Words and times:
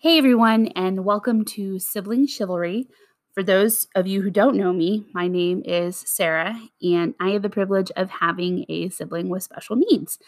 Hey 0.00 0.16
everyone, 0.16 0.68
and 0.76 1.04
welcome 1.04 1.44
to 1.46 1.80
Sibling 1.80 2.28
Chivalry. 2.28 2.86
For 3.32 3.42
those 3.42 3.88
of 3.96 4.06
you 4.06 4.22
who 4.22 4.30
don't 4.30 4.56
know 4.56 4.72
me, 4.72 5.08
my 5.12 5.26
name 5.26 5.60
is 5.64 5.96
Sarah, 5.96 6.56
and 6.80 7.16
I 7.18 7.30
have 7.30 7.42
the 7.42 7.50
privilege 7.50 7.90
of 7.96 8.08
having 8.08 8.64
a 8.68 8.90
sibling 8.90 9.28
with 9.28 9.42
special 9.42 9.74
needs. 9.74 10.20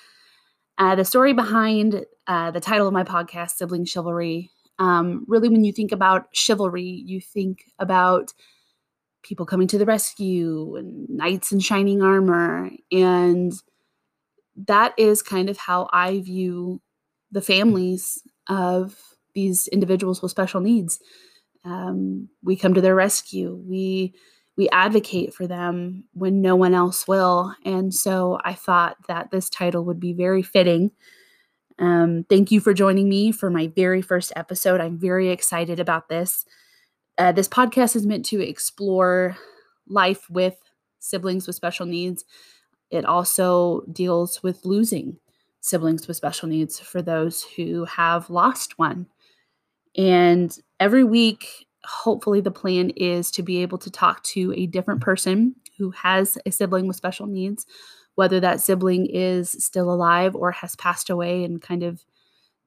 Uh, 0.76 0.96
the 0.96 1.04
story 1.04 1.34
behind 1.34 2.04
uh, 2.26 2.50
the 2.50 2.58
title 2.58 2.88
of 2.88 2.92
my 2.92 3.04
podcast, 3.04 3.52
Sibling 3.52 3.84
Chivalry, 3.84 4.50
um, 4.80 5.24
really, 5.28 5.48
when 5.48 5.62
you 5.62 5.72
think 5.72 5.92
about 5.92 6.26
chivalry, 6.32 7.04
you 7.06 7.20
think 7.20 7.62
about 7.78 8.34
people 9.22 9.46
coming 9.46 9.68
to 9.68 9.78
the 9.78 9.86
rescue 9.86 10.74
and 10.74 11.08
knights 11.08 11.52
in 11.52 11.60
shining 11.60 12.02
armor. 12.02 12.70
And 12.90 13.52
that 14.66 14.94
is 14.98 15.22
kind 15.22 15.48
of 15.48 15.58
how 15.58 15.88
I 15.92 16.18
view 16.18 16.82
the 17.30 17.40
families 17.40 18.20
of 18.48 18.96
these 19.40 19.68
individuals 19.68 20.20
with 20.20 20.30
special 20.30 20.60
needs. 20.60 21.00
Um, 21.64 22.28
we 22.42 22.56
come 22.56 22.74
to 22.74 22.80
their 22.80 22.94
rescue. 22.94 23.62
We 23.66 24.14
we 24.56 24.68
advocate 24.70 25.32
for 25.32 25.46
them 25.46 26.04
when 26.12 26.42
no 26.42 26.54
one 26.54 26.74
else 26.74 27.08
will. 27.08 27.54
And 27.64 27.94
so 27.94 28.38
I 28.44 28.52
thought 28.52 28.96
that 29.08 29.30
this 29.30 29.48
title 29.48 29.84
would 29.86 29.98
be 29.98 30.12
very 30.12 30.42
fitting. 30.42 30.90
Um, 31.78 32.26
thank 32.28 32.50
you 32.50 32.60
for 32.60 32.74
joining 32.74 33.08
me 33.08 33.32
for 33.32 33.48
my 33.48 33.68
very 33.68 34.02
first 34.02 34.32
episode. 34.36 34.80
I'm 34.80 34.98
very 34.98 35.30
excited 35.30 35.80
about 35.80 36.10
this. 36.10 36.44
Uh, 37.16 37.32
this 37.32 37.48
podcast 37.48 37.96
is 37.96 38.04
meant 38.04 38.26
to 38.26 38.46
explore 38.46 39.38
life 39.88 40.28
with 40.28 40.56
siblings 40.98 41.46
with 41.46 41.56
special 41.56 41.86
needs. 41.86 42.26
It 42.90 43.06
also 43.06 43.82
deals 43.90 44.42
with 44.42 44.66
losing 44.66 45.16
siblings 45.60 46.06
with 46.06 46.16
special 46.16 46.48
needs 46.48 46.78
for 46.78 47.00
those 47.00 47.44
who 47.56 47.84
have 47.84 48.28
lost 48.28 48.78
one. 48.78 49.06
And 49.96 50.56
every 50.78 51.04
week, 51.04 51.66
hopefully, 51.84 52.40
the 52.40 52.50
plan 52.50 52.90
is 52.90 53.30
to 53.32 53.42
be 53.42 53.62
able 53.62 53.78
to 53.78 53.90
talk 53.90 54.22
to 54.24 54.52
a 54.56 54.66
different 54.66 55.00
person 55.00 55.56
who 55.78 55.90
has 55.90 56.38
a 56.46 56.50
sibling 56.50 56.86
with 56.86 56.96
special 56.96 57.26
needs, 57.26 57.66
whether 58.14 58.40
that 58.40 58.60
sibling 58.60 59.06
is 59.06 59.50
still 59.50 59.92
alive 59.92 60.34
or 60.34 60.52
has 60.52 60.76
passed 60.76 61.10
away, 61.10 61.44
and 61.44 61.62
kind 61.62 61.82
of 61.82 62.04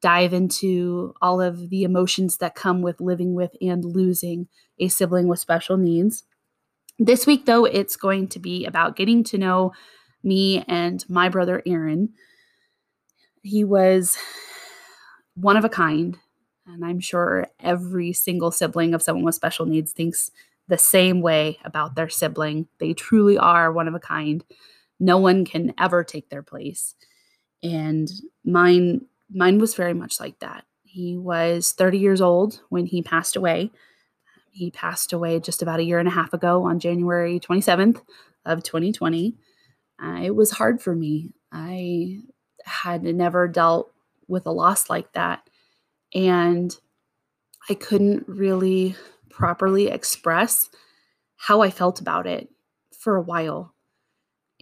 dive 0.01 0.33
into 0.33 1.13
all 1.21 1.39
of 1.39 1.69
the 1.69 1.83
emotions 1.83 2.37
that 2.37 2.55
come 2.55 2.81
with 2.81 2.99
living 2.99 3.33
with 3.35 3.51
and 3.61 3.85
losing 3.85 4.47
a 4.77 4.89
sibling 4.89 5.27
with 5.27 5.39
special 5.39 5.77
needs. 5.77 6.25
This 6.99 7.25
week, 7.25 7.45
though, 7.45 7.65
it's 7.65 7.95
going 7.95 8.27
to 8.29 8.39
be 8.39 8.65
about 8.65 8.97
getting 8.97 9.23
to 9.25 9.37
know 9.37 9.71
me 10.23 10.63
and 10.67 11.03
my 11.09 11.29
brother 11.29 11.61
Aaron. 11.65 12.09
He 13.41 13.63
was 13.63 14.17
one 15.35 15.57
of 15.57 15.65
a 15.65 15.69
kind. 15.69 16.17
And 16.65 16.85
I'm 16.85 16.99
sure 16.99 17.47
every 17.59 18.13
single 18.13 18.51
sibling 18.51 18.93
of 18.93 19.01
someone 19.01 19.25
with 19.25 19.35
special 19.35 19.65
needs 19.65 19.91
thinks 19.91 20.31
the 20.67 20.77
same 20.77 21.21
way 21.21 21.57
about 21.65 21.95
their 21.95 22.09
sibling. 22.09 22.67
They 22.79 22.93
truly 22.93 23.37
are 23.37 23.71
one 23.71 23.87
of 23.87 23.95
a 23.95 23.99
kind. 23.99 24.43
No 24.99 25.17
one 25.17 25.43
can 25.45 25.73
ever 25.77 26.03
take 26.03 26.29
their 26.29 26.43
place. 26.43 26.95
And 27.61 28.09
mine 28.45 29.05
mine 29.29 29.57
was 29.57 29.75
very 29.75 29.93
much 29.93 30.19
like 30.19 30.39
that. 30.39 30.65
He 30.83 31.17
was 31.17 31.73
30 31.73 31.97
years 31.97 32.21
old 32.21 32.61
when 32.69 32.85
he 32.85 33.01
passed 33.01 33.35
away. 33.35 33.71
He 34.51 34.69
passed 34.69 35.11
away 35.11 35.39
just 35.39 35.61
about 35.61 35.79
a 35.79 35.83
year 35.83 35.99
and 35.99 36.07
a 36.07 36.11
half 36.11 36.33
ago 36.33 36.63
on 36.63 36.79
January 36.79 37.39
27th 37.39 38.01
of 38.45 38.63
2020. 38.63 39.35
Uh, 40.01 40.19
it 40.23 40.35
was 40.35 40.51
hard 40.51 40.81
for 40.81 40.95
me. 40.95 41.31
I 41.51 42.21
had 42.65 43.03
never 43.03 43.47
dealt 43.47 43.91
with 44.27 44.45
a 44.45 44.51
loss 44.51 44.89
like 44.89 45.11
that 45.13 45.49
and 46.13 46.75
I 47.69 47.73
couldn't 47.73 48.27
really 48.27 48.95
properly 49.29 49.87
express 49.87 50.69
how 51.37 51.61
I 51.61 51.69
felt 51.69 51.99
about 51.99 52.27
it 52.27 52.49
for 52.97 53.15
a 53.15 53.21
while. 53.21 53.73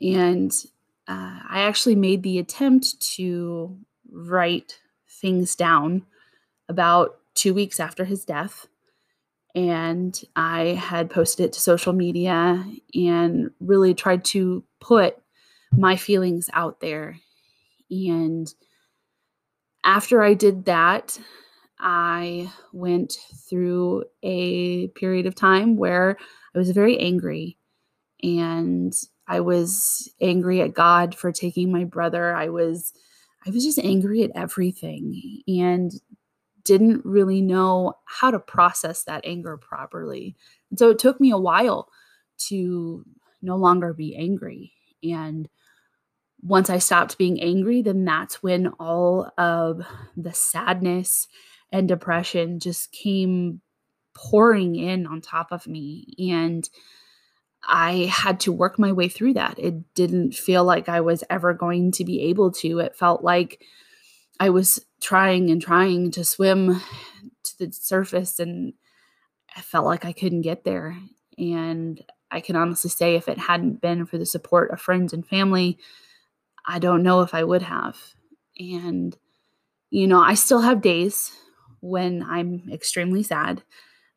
And 0.02 0.52
uh, 1.08 1.40
I 1.50 1.62
actually 1.62 1.96
made 1.96 2.24
the 2.24 2.40
attempt 2.40 3.00
to 3.16 3.78
write 4.12 4.80
things 5.10 5.56
down 5.56 6.06
about 6.70 7.20
two 7.36 7.54
weeks 7.54 7.80
after 7.80 8.06
his 8.06 8.26
death. 8.26 8.68
And 9.54 10.20
I 10.36 10.80
had 10.80 11.10
posted 11.10 11.48
it 11.48 11.54
to 11.54 11.60
social 11.60 11.92
media 11.94 12.66
and 12.96 13.52
really 13.60 13.94
tried 13.94 14.24
to 14.26 14.64
put 14.80 15.18
my 15.72 15.98
feelings 15.98 16.50
out 16.54 16.80
there. 16.80 17.20
And 17.90 18.52
after 19.84 20.22
I 20.22 20.34
did 20.34 20.66
that, 20.66 21.20
I 21.80 22.52
went 22.74 23.18
through 23.50 24.06
a 24.24 24.88
period 24.90 25.26
of 25.26 25.36
time 25.36 25.78
where 25.78 26.18
I 26.56 26.60
was 26.60 26.70
very 26.72 27.00
angry 27.00 27.58
and 28.22 28.94
I 29.28 29.40
was 29.40 30.14
angry 30.22 30.62
at 30.62 30.74
God 30.74 31.16
for 31.16 31.32
taking 31.32 31.72
my 31.72 31.84
brother. 31.84 32.36
I 32.36 32.50
was 32.50 32.94
I 33.46 33.50
was 33.50 33.64
just 33.64 33.80
angry 33.80 34.22
at 34.22 34.32
everything 34.36 35.42
and 35.48 35.92
didn't 36.64 37.04
really 37.04 37.42
know 37.42 37.96
how 38.06 38.30
to 38.30 38.40
process 38.40 39.04
that 39.06 39.26
anger 39.26 39.58
properly. 39.58 40.36
And 40.70 40.78
so 40.78 40.92
it 40.92 41.00
took 41.00 41.20
me 41.20 41.32
a 41.32 41.38
while 41.38 41.90
to 42.50 43.04
no 43.42 43.56
longer 43.56 43.94
be 43.94 44.16
angry 44.16 44.74
and 45.04 45.50
once 46.44 46.70
I 46.70 46.80
stopped 46.80 47.18
being 47.18 47.42
angry, 47.42 47.82
then 47.82 48.06
that's 48.06 48.42
when 48.42 48.68
all 48.80 49.32
of 49.38 49.82
the 50.18 50.34
sadness 50.34 51.28
and 51.72 51.88
depression 51.88 52.60
just 52.60 52.92
came 52.92 53.62
pouring 54.14 54.76
in 54.76 55.06
on 55.06 55.22
top 55.22 55.52
of 55.52 55.68
me. 55.68 56.14
And 56.32 56.68
I 57.68 58.10
had 58.12 58.40
to 58.42 58.52
work 58.52 58.80
my 58.80 58.92
way 58.92 59.08
through 59.08 59.34
that. 59.34 59.60
It 59.60 59.94
didn't 59.94 60.34
feel 60.34 60.64
like 60.64 60.90
I 60.90 61.02
was 61.02 61.24
ever 61.30 61.54
going 61.54 61.92
to 61.94 62.04
be 62.04 62.22
able 62.24 62.52
to. 62.54 62.80
It 62.80 62.96
felt 62.96 63.24
like 63.24 63.64
I 64.40 64.50
was 64.50 64.84
trying 65.00 65.52
and 65.52 65.62
trying 65.62 66.12
to 66.12 66.24
swim 66.26 66.82
to 67.44 67.58
the 67.60 67.72
surface, 67.72 68.40
and 68.40 68.74
I 69.56 69.62
felt 69.62 69.86
like 69.86 70.06
I 70.06 70.14
couldn't 70.14 70.42
get 70.42 70.64
there. 70.64 70.98
And 71.38 72.04
I 72.32 72.42
can 72.42 72.56
honestly 72.56 72.90
say, 72.90 73.16
if 73.16 73.28
it 73.28 73.38
hadn't 73.38 73.82
been 73.82 74.08
for 74.08 74.18
the 74.18 74.26
support 74.26 74.72
of 74.72 74.82
friends 74.82 75.14
and 75.14 75.26
family, 75.26 75.78
I 76.66 76.80
don't 76.80 77.04
know 77.04 77.22
if 77.22 77.34
I 77.34 77.44
would 77.44 77.62
have. 77.62 77.98
And, 78.60 79.18
you 79.90 80.08
know, 80.08 80.22
I 80.22 80.36
still 80.36 80.62
have 80.62 80.82
days 80.82 81.32
when 81.82 82.24
I'm 82.24 82.70
extremely 82.72 83.24
sad. 83.24 83.64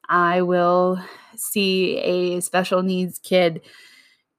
I 0.08 0.42
will 0.42 1.00
see 1.36 1.98
a 1.98 2.40
special 2.40 2.82
needs 2.82 3.18
kid 3.18 3.62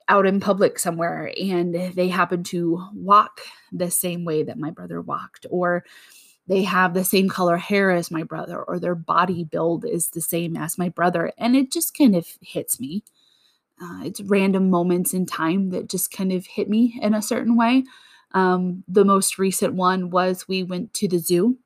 out 0.07 0.27
in 0.27 0.39
public 0.39 0.77
somewhere 0.77 1.33
and 1.41 1.73
they 1.95 2.07
happen 2.07 2.43
to 2.43 2.85
walk 2.93 3.41
the 3.71 3.89
same 3.89 4.23
way 4.23 4.43
that 4.43 4.59
my 4.59 4.69
brother 4.69 5.01
walked, 5.01 5.47
or 5.49 5.83
they 6.47 6.61
have 6.61 6.93
the 6.93 7.03
same 7.03 7.27
color 7.27 7.57
hair 7.57 7.89
as 7.89 8.11
my 8.11 8.21
brother, 8.21 8.61
or 8.61 8.79
their 8.79 8.93
body 8.95 9.43
build 9.43 9.83
is 9.83 10.09
the 10.09 10.21
same 10.21 10.55
as 10.55 10.77
my 10.77 10.89
brother. 10.89 11.31
And 11.39 11.55
it 11.55 11.71
just 11.71 11.97
kind 11.97 12.15
of 12.15 12.27
hits 12.41 12.79
me. 12.79 13.03
Uh, 13.81 14.01
it's 14.05 14.21
random 14.21 14.69
moments 14.69 15.13
in 15.13 15.25
time 15.25 15.69
that 15.71 15.89
just 15.89 16.11
kind 16.11 16.31
of 16.31 16.45
hit 16.45 16.69
me 16.69 16.97
in 17.01 17.13
a 17.13 17.21
certain 17.21 17.57
way. 17.57 17.83
Um, 18.33 18.83
the 18.87 19.05
most 19.05 19.37
recent 19.37 19.73
one 19.73 20.09
was 20.09 20.47
we 20.47 20.63
went 20.63 20.93
to 20.95 21.07
the 21.07 21.19
zoo 21.19 21.57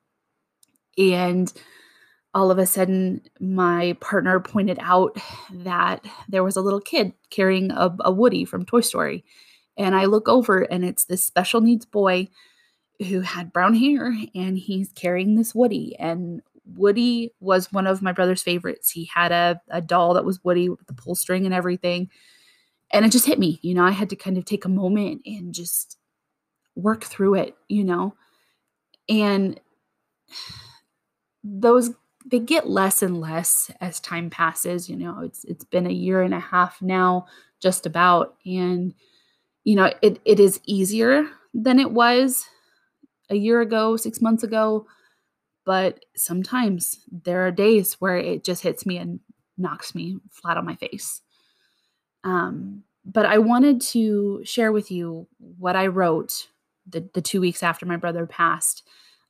and 0.98 1.52
all 2.34 2.50
of 2.50 2.58
a 2.58 2.66
sudden, 2.66 3.22
my 3.40 3.96
partner 4.00 4.38
pointed 4.38 4.78
out 4.80 5.16
that 5.52 6.04
there 6.28 6.44
was 6.44 6.56
a 6.56 6.60
little 6.60 6.80
kid 6.80 7.12
carrying 7.30 7.72
a, 7.72 7.94
a 8.00 8.12
Woody 8.12 8.44
from 8.44 8.64
Toy 8.64 8.80
Story. 8.80 9.24
And 9.76 9.94
I 9.96 10.04
look 10.04 10.28
over, 10.28 10.62
and 10.62 10.84
it's 10.84 11.04
this 11.04 11.24
special 11.24 11.60
needs 11.60 11.86
boy 11.86 12.28
who 13.08 13.22
had 13.22 13.52
brown 13.52 13.74
hair, 13.74 14.14
and 14.34 14.58
he's 14.58 14.92
carrying 14.92 15.34
this 15.34 15.54
Woody. 15.54 15.96
And 15.98 16.42
Woody 16.76 17.32
was 17.40 17.72
one 17.72 17.86
of 17.86 18.02
my 18.02 18.12
brother's 18.12 18.42
favorites. 18.42 18.90
He 18.90 19.10
had 19.12 19.32
a, 19.32 19.60
a 19.68 19.80
doll 19.80 20.14
that 20.14 20.24
was 20.24 20.42
Woody 20.44 20.68
with 20.68 20.86
the 20.86 20.94
pull 20.94 21.14
string 21.14 21.44
and 21.44 21.54
everything. 21.54 22.10
And 22.92 23.04
it 23.04 23.12
just 23.12 23.26
hit 23.26 23.38
me. 23.38 23.58
You 23.62 23.74
know, 23.74 23.84
I 23.84 23.92
had 23.92 24.10
to 24.10 24.16
kind 24.16 24.36
of 24.36 24.44
take 24.44 24.64
a 24.64 24.68
moment 24.70 25.22
and 25.24 25.54
just 25.54 25.96
work 26.74 27.04
through 27.04 27.34
it, 27.34 27.56
you 27.68 27.84
know. 27.84 28.14
And 29.08 29.60
those 31.42 31.90
they 32.26 32.38
get 32.38 32.68
less 32.68 33.02
and 33.02 33.20
less 33.20 33.70
as 33.80 33.98
time 34.00 34.28
passes 34.28 34.88
you 34.88 34.96
know 34.96 35.20
it's 35.20 35.44
it's 35.44 35.64
been 35.64 35.86
a 35.86 35.92
year 35.92 36.22
and 36.22 36.34
a 36.34 36.40
half 36.40 36.80
now 36.82 37.26
just 37.60 37.86
about 37.86 38.36
and 38.44 38.94
you 39.64 39.74
know 39.74 39.90
it 40.02 40.20
it 40.24 40.38
is 40.38 40.60
easier 40.66 41.26
than 41.54 41.78
it 41.78 41.90
was 41.92 42.44
a 43.30 43.36
year 43.36 43.60
ago 43.60 43.96
6 43.96 44.20
months 44.20 44.42
ago 44.42 44.86
but 45.64 46.04
sometimes 46.16 47.00
there 47.10 47.46
are 47.46 47.50
days 47.50 47.94
where 48.00 48.16
it 48.16 48.44
just 48.44 48.62
hits 48.62 48.86
me 48.86 48.96
and 48.98 49.20
knocks 49.58 49.94
me 49.94 50.18
flat 50.30 50.56
on 50.56 50.64
my 50.66 50.76
face 50.76 51.22
um 52.24 52.82
but 53.04 53.24
I 53.24 53.38
wanted 53.38 53.80
to 53.92 54.42
share 54.44 54.72
with 54.72 54.90
you 54.90 55.26
what 55.38 55.74
I 55.74 55.86
wrote 55.86 56.48
the, 56.86 57.08
the 57.14 57.22
two 57.22 57.40
weeks 57.40 57.62
after 57.62 57.86
my 57.86 57.96
brother 57.96 58.26
passed. 58.26 58.86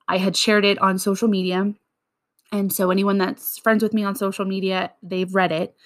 I 0.09 0.19
had 0.19 0.37
shared 0.37 0.65
it 0.65 0.77
on 0.81 0.99
social 0.99 1.29
media 1.29 1.73
And 2.53 2.73
so, 2.73 2.91
anyone 2.91 3.19
that's 3.19 3.59
friends 3.59 3.83
with 3.83 3.95
me 3.95 4.05
on 4.05 4.17
social 4.17 4.45
media, 4.45 4.93
they've 5.03 5.35
read 5.35 5.53
it. 5.53 5.77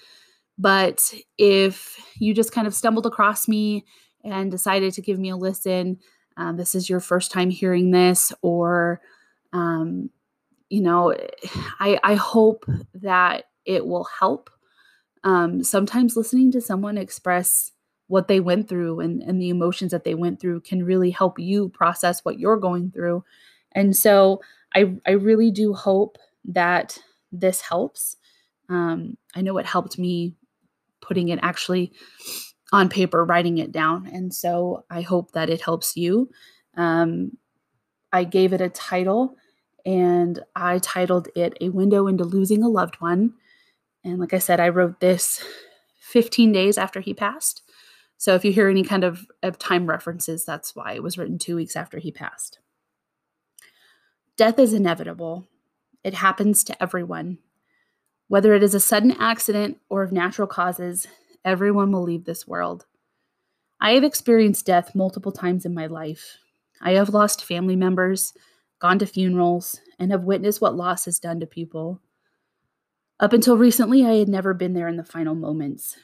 But 0.57 1.13
if 1.37 1.99
you 2.19 2.33
just 2.33 2.51
kind 2.53 2.67
of 2.67 2.75
stumbled 2.75 3.05
across 3.05 3.47
me 3.47 3.85
and 4.23 4.51
decided 4.51 4.93
to 4.93 5.01
give 5.01 5.19
me 5.19 5.29
a 5.29 5.37
listen, 5.37 5.99
um, 6.37 6.57
this 6.57 6.75
is 6.75 6.89
your 6.89 6.99
first 7.01 7.31
time 7.31 7.49
hearing 7.49 7.91
this, 7.91 8.33
or, 8.41 9.01
um, 9.53 10.09
you 10.75 10.81
know, 10.81 11.15
I, 11.79 11.97
I 12.03 12.15
hope 12.15 12.65
that 12.95 13.45
it 13.63 13.87
will 13.87 14.03
help. 14.03 14.49
Um, 15.23 15.63
sometimes 15.63 16.17
listening 16.17 16.51
to 16.51 16.59
someone 16.59 16.97
express 16.97 17.71
what 18.07 18.27
they 18.27 18.41
went 18.41 18.67
through 18.67 18.99
and, 18.99 19.23
and 19.23 19.41
the 19.41 19.47
emotions 19.47 19.91
that 19.91 20.03
they 20.03 20.15
went 20.15 20.41
through 20.41 20.59
can 20.59 20.83
really 20.83 21.11
help 21.11 21.39
you 21.39 21.69
process 21.69 22.25
what 22.25 22.39
you're 22.39 22.57
going 22.57 22.91
through. 22.91 23.23
And 23.71 23.95
so 23.95 24.41
I, 24.75 24.95
I 25.07 25.11
really 25.11 25.49
do 25.49 25.73
hope 25.73 26.17
that 26.43 26.97
this 27.31 27.61
helps. 27.61 28.17
Um, 28.67 29.15
I 29.33 29.43
know 29.43 29.57
it 29.57 29.65
helped 29.65 29.97
me 29.97 30.35
putting 30.99 31.29
it 31.29 31.39
actually 31.41 31.93
on 32.73 32.89
paper, 32.89 33.23
writing 33.23 33.59
it 33.59 33.71
down. 33.71 34.07
And 34.07 34.33
so 34.33 34.83
I 34.89 35.03
hope 35.03 35.31
that 35.31 35.49
it 35.49 35.61
helps 35.61 35.95
you. 35.95 36.29
Um, 36.75 37.37
I 38.11 38.25
gave 38.25 38.51
it 38.51 38.59
a 38.59 38.67
title 38.67 39.37
and 39.85 40.39
I 40.55 40.79
titled 40.79 41.27
it 41.35 41.57
A 41.61 41.69
Window 41.69 42.07
into 42.07 42.23
Losing 42.23 42.63
a 42.63 42.69
Loved 42.69 42.95
One. 42.95 43.33
And 44.03 44.19
like 44.19 44.33
I 44.33 44.39
said, 44.39 44.59
I 44.59 44.69
wrote 44.69 44.99
this 44.99 45.43
15 45.99 46.51
days 46.51 46.77
after 46.77 47.01
he 47.01 47.13
passed. 47.13 47.61
So 48.17 48.33
if 48.33 48.45
you 48.45 48.51
hear 48.51 48.69
any 48.69 48.83
kind 48.83 49.03
of, 49.03 49.25
of 49.43 49.59
time 49.59 49.87
references, 49.87 50.45
that's 50.45 50.75
why 50.75 50.93
it 50.93 51.03
was 51.03 51.17
written 51.17 51.37
two 51.37 51.55
weeks 51.55 51.75
after 51.75 51.99
he 51.99 52.11
passed. 52.11 52.59
Death 54.37 54.59
is 54.59 54.73
inevitable, 54.73 55.47
it 56.03 56.15
happens 56.15 56.63
to 56.65 56.83
everyone. 56.83 57.37
Whether 58.27 58.53
it 58.53 58.63
is 58.63 58.73
a 58.73 58.79
sudden 58.79 59.11
accident 59.11 59.77
or 59.89 60.03
of 60.03 60.11
natural 60.11 60.47
causes, 60.47 61.07
everyone 61.43 61.91
will 61.91 62.03
leave 62.03 62.25
this 62.25 62.47
world. 62.47 62.85
I 63.79 63.91
have 63.91 64.03
experienced 64.03 64.65
death 64.65 64.95
multiple 64.95 65.31
times 65.31 65.65
in 65.65 65.73
my 65.73 65.85
life. 65.85 66.37
I 66.81 66.93
have 66.93 67.09
lost 67.09 67.45
family 67.45 67.75
members, 67.75 68.33
gone 68.79 68.99
to 68.99 69.05
funerals, 69.05 69.79
and 69.99 70.11
have 70.11 70.23
witnessed 70.23 70.61
what 70.61 70.75
loss 70.75 71.05
has 71.05 71.19
done 71.19 71.39
to 71.39 71.45
people. 71.45 72.01
Up 73.19 73.33
until 73.33 73.57
recently, 73.57 74.05
I 74.05 74.15
had 74.15 74.27
never 74.27 74.53
been 74.53 74.73
there 74.73 74.87
in 74.87 74.97
the 74.97 75.03
final 75.03 75.35
moments. 75.35 75.95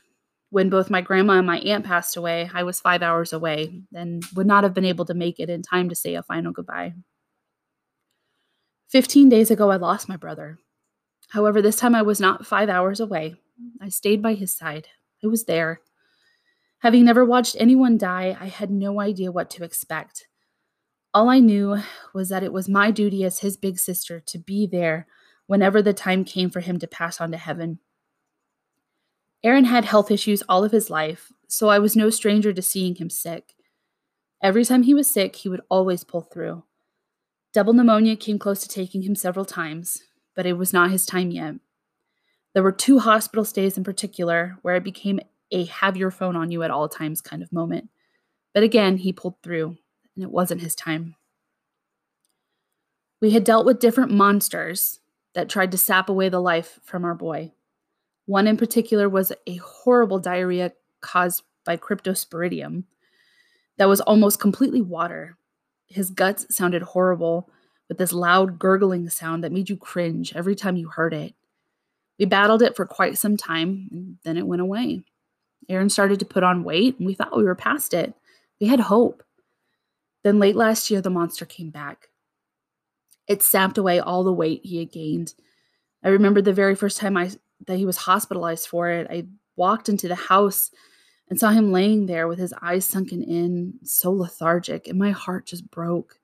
When 0.50 0.70
both 0.70 0.90
my 0.90 1.02
grandma 1.02 1.34
and 1.34 1.48
my 1.48 1.60
aunt 1.60 1.86
passed 1.86 2.18
away, 2.18 2.50
I 2.54 2.64
was 2.64 2.80
five 2.80 3.02
hours 3.02 3.34
away 3.34 3.82
and 3.94 4.24
would 4.36 4.48
not 4.48 4.64
have 4.64 4.74
been 4.74 4.86
able 4.86 5.06
to 5.06 5.14
make 5.14 5.40
it 5.40 5.50
in 5.50 5.62
time 5.62 5.90
to 5.90 5.96
say 5.96 6.16
a 6.16 6.24
final 6.24 6.52
goodbye. 6.52 6.94
Fifteen 8.90 9.30
days 9.30 9.52
ago, 9.52 9.72
I 9.72 9.78
lost 9.78 10.10
my 10.10 10.18
brother. 10.18 10.60
However, 11.30 11.62
this 11.62 11.78
time 11.78 11.96
I 11.96 12.02
was 12.02 12.20
not 12.20 12.46
five 12.46 12.68
hours 12.68 13.00
away. 13.00 13.36
I 13.82 13.88
stayed 13.90 14.22
by 14.22 14.34
his 14.34 14.54
side. 14.54 14.88
I 15.24 15.28
was 15.28 15.46
there. 15.46 15.80
Having 16.80 17.06
never 17.06 17.24
watched 17.24 17.56
anyone 17.60 17.98
die, 17.98 18.36
I 18.40 18.48
had 18.48 18.72
no 18.72 19.00
idea 19.00 19.32
what 19.32 19.50
to 19.52 19.64
expect. 19.64 20.28
All 21.14 21.30
I 21.30 21.40
knew 21.40 21.78
was 22.14 22.30
that 22.30 22.44
it 22.44 22.54
was 22.54 22.70
my 22.70 22.90
duty 22.90 23.26
as 23.26 23.40
his 23.40 23.58
big 23.58 23.78
sister 23.78 24.22
to 24.22 24.38
be 24.38 24.66
there 24.66 25.08
whenever 25.46 25.82
the 25.82 25.94
time 25.94 26.24
came 26.24 26.50
for 26.50 26.62
him 26.62 26.80
to 26.80 26.88
pass 26.88 27.20
on 27.20 27.32
to 27.32 27.38
heaven. 27.38 27.80
Aaron 29.44 29.66
had 29.66 29.86
health 29.86 30.10
issues 30.10 30.44
all 30.48 30.64
of 30.64 30.72
his 30.72 30.90
life, 30.90 31.34
so 31.48 31.68
I 31.68 31.80
was 31.80 31.96
no 31.96 32.10
stranger 32.10 32.54
to 32.54 32.62
seeing 32.62 32.96
him 32.96 33.10
sick. 33.10 33.56
Every 34.42 34.64
time 34.64 34.84
he 34.84 34.94
was 34.94 35.10
sick, 35.10 35.36
he 35.36 35.50
would 35.50 35.62
always 35.70 36.04
pull 36.06 36.22
through. 36.22 36.64
Double 37.54 37.74
pneumonia 37.74 38.16
came 38.16 38.40
close 38.40 38.62
to 38.62 38.70
taking 38.70 39.02
him 39.02 39.16
several 39.16 39.44
times, 39.44 40.04
but 40.36 40.46
it 40.46 40.54
was 40.54 40.72
not 40.72 40.92
his 40.92 41.06
time 41.06 41.32
yet. 41.32 41.56
There 42.54 42.64
were 42.64 42.72
two 42.72 43.00
hospital 43.00 43.44
stays 43.44 43.78
in 43.78 43.84
particular 43.84 44.58
where 44.62 44.76
it 44.76 44.84
became 44.84 45.20
a 45.52 45.66
have 45.66 45.98
your 45.98 46.12
phone 46.12 46.38
on 46.38 46.52
you 46.52 46.64
at 46.64 46.72
all 46.72 46.88
times 46.88 47.20
kind 47.20 47.44
of 47.44 47.52
moment. 47.52 47.90
But 48.54 48.64
again, 48.64 48.98
he 48.98 49.12
pulled 49.12 49.42
through, 49.44 49.78
and 50.16 50.24
it 50.24 50.32
wasn't 50.32 50.62
his 50.62 50.76
time. 50.76 51.16
We 53.22 53.32
had 53.32 53.44
dealt 53.44 53.66
with 53.66 53.80
different 53.80 54.12
monsters 54.12 55.00
that 55.34 55.50
tried 55.50 55.72
to 55.72 55.78
sap 55.78 56.10
away 56.10 56.30
the 56.30 56.40
life 56.40 56.80
from 56.84 57.06
our 57.06 57.16
boy. 57.16 57.52
One 58.26 58.48
in 58.48 58.58
particular 58.58 59.08
was 59.08 59.32
a 59.48 59.58
horrible 59.58 60.20
diarrhea 60.20 60.74
caused 61.02 61.44
by 61.66 61.78
cryptosporidium 61.78 62.84
that 63.78 63.90
was 63.90 64.02
almost 64.02 64.40
completely 64.40 64.82
water. 64.82 65.38
His 65.88 66.10
guts 66.10 66.56
sounded 66.56 66.82
horrible 66.82 67.50
with 67.90 67.98
this 67.98 68.14
loud 68.14 68.58
gurgling 68.58 69.10
sound 69.10 69.44
that 69.44 69.52
made 69.52 69.70
you 69.70 69.76
cringe 69.76 70.34
every 70.36 70.56
time 70.56 70.78
you 70.78 70.88
heard 70.88 71.14
it. 71.14 71.34
We 72.18 72.26
battled 72.26 72.62
it 72.62 72.76
for 72.76 72.86
quite 72.86 73.18
some 73.18 73.36
time, 73.36 73.90
and 73.92 74.18
then 74.24 74.38
it 74.38 74.48
went 74.48 74.62
away. 74.62 75.02
Aaron 75.68 75.90
started 75.90 76.20
to 76.20 76.26
put 76.26 76.44
on 76.44 76.64
weight, 76.64 76.98
and 76.98 77.06
we 77.06 77.14
thought 77.14 77.36
we 77.36 77.44
were 77.44 77.56
past 77.56 77.94
it. 77.94 78.14
We 78.60 78.68
had 78.68 78.80
hope. 78.80 79.24
Then 80.24 80.40
late 80.40 80.56
last 80.56 80.90
year, 80.90 81.02
the 81.02 81.10
monster 81.10 81.46
came 81.46 81.70
back. 81.70 82.10
It 83.28 83.42
sapped 83.42 83.78
away 83.78 84.00
all 84.00 84.24
the 84.24 84.34
weight 84.34 84.62
he 84.64 84.80
had 84.80 84.92
gained. 84.92 85.34
I 86.04 86.10
remember 86.10 86.42
the 86.42 86.54
very 86.54 86.76
first 86.76 86.98
time 86.98 87.18
I 87.18 87.32
that 87.68 87.78
he 87.78 87.86
was 87.86 87.98
hospitalized 87.98 88.68
for 88.68 88.90
it. 88.90 89.08
I 89.10 89.28
walked 89.56 89.90
into 89.90 90.08
the 90.08 90.16
house 90.16 90.72
and 91.30 91.40
saw 91.40 91.52
him 91.52 91.72
laying 91.72 92.08
there 92.08 92.28
with 92.28 92.40
his 92.40 92.54
eyes 92.62 92.86
sunken 92.86 93.24
in, 93.24 93.76
so 93.84 94.12
lethargic, 94.12 94.88
and 94.88 94.98
my 95.00 95.12
heart 95.12 95.46
just 95.46 95.70
broke. 95.72 96.20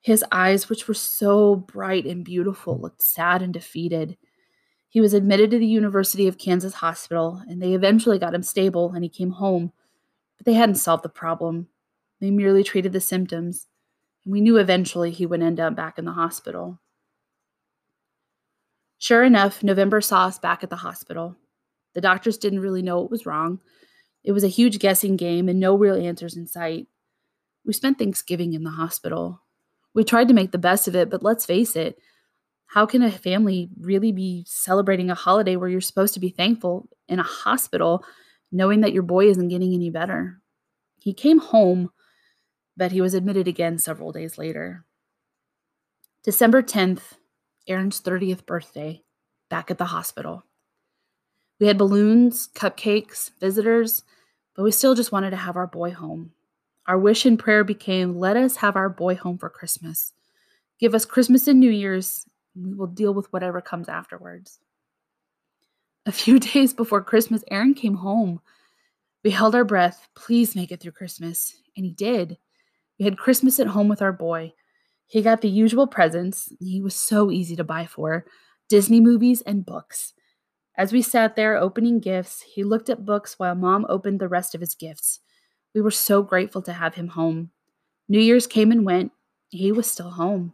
His 0.00 0.24
eyes, 0.32 0.68
which 0.68 0.86
were 0.86 0.94
so 0.94 1.56
bright 1.56 2.06
and 2.06 2.24
beautiful, 2.24 2.80
looked 2.80 3.02
sad 3.02 3.42
and 3.42 3.52
defeated. 3.52 4.16
He 4.88 5.00
was 5.00 5.12
admitted 5.12 5.50
to 5.50 5.58
the 5.58 5.66
University 5.66 6.28
of 6.28 6.38
Kansas 6.38 6.74
Hospital, 6.74 7.42
and 7.48 7.60
they 7.60 7.74
eventually 7.74 8.18
got 8.18 8.34
him 8.34 8.42
stable 8.42 8.92
and 8.92 9.02
he 9.02 9.10
came 9.10 9.32
home. 9.32 9.72
But 10.38 10.46
they 10.46 10.54
hadn't 10.54 10.76
solved 10.76 11.02
the 11.02 11.08
problem. 11.08 11.68
They 12.20 12.30
merely 12.30 12.64
treated 12.64 12.92
the 12.92 13.00
symptoms, 13.00 13.66
and 14.24 14.32
we 14.32 14.40
knew 14.40 14.56
eventually 14.56 15.10
he 15.10 15.26
would 15.26 15.42
end 15.42 15.60
up 15.60 15.74
back 15.74 15.98
in 15.98 16.04
the 16.04 16.12
hospital. 16.12 16.80
Sure 18.98 19.22
enough, 19.22 19.62
November 19.62 20.00
saw 20.00 20.26
us 20.26 20.38
back 20.38 20.62
at 20.62 20.70
the 20.70 20.76
hospital. 20.76 21.36
The 21.94 22.00
doctors 22.00 22.38
didn't 22.38 22.60
really 22.60 22.82
know 22.82 23.00
what 23.00 23.10
was 23.10 23.26
wrong. 23.26 23.60
It 24.22 24.32
was 24.32 24.44
a 24.44 24.48
huge 24.48 24.78
guessing 24.78 25.16
game 25.16 25.48
and 25.48 25.60
no 25.60 25.76
real 25.76 25.94
answers 25.94 26.36
in 26.36 26.46
sight. 26.46 26.86
We 27.66 27.72
spent 27.72 27.98
Thanksgiving 27.98 28.54
in 28.54 28.64
the 28.64 28.70
hospital. 28.70 29.42
We 29.94 30.04
tried 30.04 30.28
to 30.28 30.34
make 30.34 30.52
the 30.52 30.58
best 30.58 30.88
of 30.88 30.96
it, 30.96 31.10
but 31.10 31.22
let's 31.22 31.46
face 31.46 31.76
it, 31.76 31.98
how 32.66 32.86
can 32.86 33.02
a 33.02 33.10
family 33.10 33.68
really 33.78 34.10
be 34.10 34.44
celebrating 34.48 35.10
a 35.10 35.14
holiday 35.14 35.56
where 35.56 35.68
you're 35.68 35.80
supposed 35.80 36.14
to 36.14 36.20
be 36.20 36.30
thankful 36.30 36.88
in 37.08 37.18
a 37.18 37.22
hospital 37.22 38.04
knowing 38.50 38.80
that 38.80 38.92
your 38.92 39.02
boy 39.02 39.26
isn't 39.26 39.48
getting 39.48 39.74
any 39.74 39.90
better? 39.90 40.40
He 40.98 41.12
came 41.12 41.38
home, 41.38 41.90
but 42.76 42.92
he 42.92 43.00
was 43.00 43.14
admitted 43.14 43.48
again 43.48 43.78
several 43.78 44.12
days 44.12 44.38
later. 44.38 44.84
December 46.22 46.62
10th, 46.62 47.18
Aaron's 47.68 48.00
30th 48.00 48.46
birthday 48.46 49.02
back 49.50 49.70
at 49.70 49.78
the 49.78 49.86
hospital. 49.86 50.44
We 51.60 51.66
had 51.66 51.78
balloons, 51.78 52.48
cupcakes, 52.54 53.30
visitors, 53.40 54.02
but 54.54 54.62
we 54.62 54.70
still 54.70 54.94
just 54.94 55.12
wanted 55.12 55.30
to 55.30 55.36
have 55.36 55.56
our 55.56 55.66
boy 55.66 55.90
home. 55.90 56.32
Our 56.86 56.98
wish 56.98 57.24
and 57.24 57.38
prayer 57.38 57.64
became 57.64 58.18
let 58.18 58.36
us 58.36 58.56
have 58.56 58.76
our 58.76 58.88
boy 58.88 59.14
home 59.14 59.38
for 59.38 59.48
Christmas. 59.48 60.12
Give 60.78 60.94
us 60.94 61.04
Christmas 61.04 61.46
and 61.46 61.60
New 61.60 61.70
Year's, 61.70 62.26
and 62.54 62.66
we 62.66 62.74
will 62.74 62.86
deal 62.86 63.14
with 63.14 63.32
whatever 63.32 63.60
comes 63.60 63.88
afterwards. 63.88 64.58
A 66.06 66.12
few 66.12 66.38
days 66.52 66.74
before 66.74 67.02
Christmas, 67.02 67.44
Aaron 67.50 67.74
came 67.74 67.94
home. 67.94 68.40
We 69.22 69.30
held 69.30 69.54
our 69.54 69.64
breath. 69.64 70.08
Please 70.14 70.54
make 70.54 70.70
it 70.70 70.80
through 70.80 70.92
Christmas. 70.92 71.54
And 71.76 71.86
he 71.86 71.92
did. 71.92 72.38
We 72.98 73.04
had 73.04 73.18
Christmas 73.18 73.58
at 73.58 73.68
home 73.68 73.88
with 73.88 74.02
our 74.02 74.12
boy. 74.12 74.52
He 75.06 75.22
got 75.22 75.40
the 75.40 75.48
usual 75.48 75.86
presents. 75.86 76.52
He 76.60 76.80
was 76.80 76.94
so 76.94 77.30
easy 77.30 77.56
to 77.56 77.64
buy 77.64 77.86
for 77.86 78.24
Disney 78.68 79.00
movies 79.00 79.42
and 79.42 79.66
books. 79.66 80.14
As 80.76 80.92
we 80.92 81.02
sat 81.02 81.36
there 81.36 81.56
opening 81.56 82.00
gifts, 82.00 82.42
he 82.42 82.64
looked 82.64 82.88
at 82.88 83.04
books 83.04 83.38
while 83.38 83.54
mom 83.54 83.86
opened 83.88 84.20
the 84.20 84.28
rest 84.28 84.54
of 84.54 84.60
his 84.60 84.74
gifts. 84.74 85.20
We 85.74 85.80
were 85.80 85.90
so 85.90 86.22
grateful 86.22 86.62
to 86.62 86.72
have 86.72 86.94
him 86.94 87.08
home. 87.08 87.50
New 88.08 88.20
Year's 88.20 88.46
came 88.46 88.72
and 88.72 88.84
went. 88.84 89.12
He 89.50 89.72
was 89.72 89.90
still 89.90 90.10
home. 90.10 90.52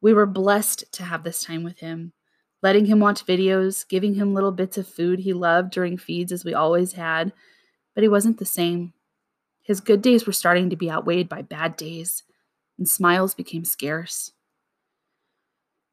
We 0.00 0.12
were 0.12 0.26
blessed 0.26 0.84
to 0.92 1.04
have 1.04 1.22
this 1.22 1.42
time 1.42 1.62
with 1.64 1.78
him, 1.78 2.12
letting 2.62 2.86
him 2.86 3.00
watch 3.00 3.24
videos, 3.24 3.88
giving 3.88 4.14
him 4.14 4.34
little 4.34 4.52
bits 4.52 4.78
of 4.78 4.88
food 4.88 5.20
he 5.20 5.32
loved 5.32 5.70
during 5.70 5.96
feeds 5.96 6.32
as 6.32 6.44
we 6.44 6.54
always 6.54 6.92
had. 6.92 7.32
But 7.94 8.02
he 8.02 8.08
wasn't 8.08 8.38
the 8.38 8.44
same. 8.44 8.92
His 9.66 9.80
good 9.80 10.00
days 10.00 10.26
were 10.26 10.32
starting 10.32 10.70
to 10.70 10.76
be 10.76 10.90
outweighed 10.90 11.28
by 11.28 11.42
bad 11.42 11.76
days 11.76 12.22
and 12.78 12.88
smiles 12.88 13.34
became 13.34 13.64
scarce. 13.64 14.32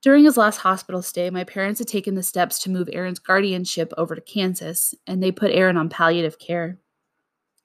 During 0.02 0.26
his 0.26 0.36
last 0.36 0.58
hospital 0.58 1.02
stay, 1.02 1.30
my 1.30 1.46
parents 1.46 1.80
had 1.80 1.88
taken 1.88 2.16
the 2.16 2.24
steps 2.24 2.60
to 2.60 2.70
move 2.70 2.90
Aaron's 2.92 3.20
guardianship 3.20 3.94
over 3.98 4.16
to 4.16 4.22
Kansas, 4.22 4.94
and 5.08 5.24
they 5.24 5.32
put 5.32 5.52
Aaron 5.52 5.78
on 5.78 5.88
palliative 5.88 6.40
care. 6.40 6.78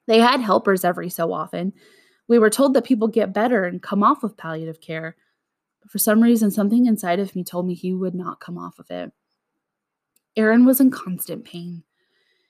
They 0.07 0.19
had 0.19 0.39
helpers 0.39 0.85
every 0.85 1.09
so 1.09 1.33
often. 1.33 1.73
We 2.29 2.39
were 2.39 2.49
told 2.49 2.73
that 2.73 2.85
people 2.85 3.09
get 3.09 3.33
better 3.33 3.65
and 3.65 3.81
come 3.81 4.03
off 4.03 4.23
of 4.23 4.37
palliative 4.37 4.79
care. 4.79 5.17
But 5.81 5.91
for 5.91 5.97
some 5.97 6.23
reason, 6.23 6.49
something 6.49 6.85
inside 6.85 7.19
of 7.19 7.35
me 7.35 7.43
told 7.43 7.67
me 7.67 7.73
he 7.73 7.93
would 7.93 8.15
not 8.15 8.39
come 8.39 8.57
off 8.57 8.79
of 8.79 8.89
it. 8.89 9.11
Aaron 10.37 10.65
was 10.65 10.79
in 10.79 10.91
constant 10.91 11.43
pain. 11.43 11.83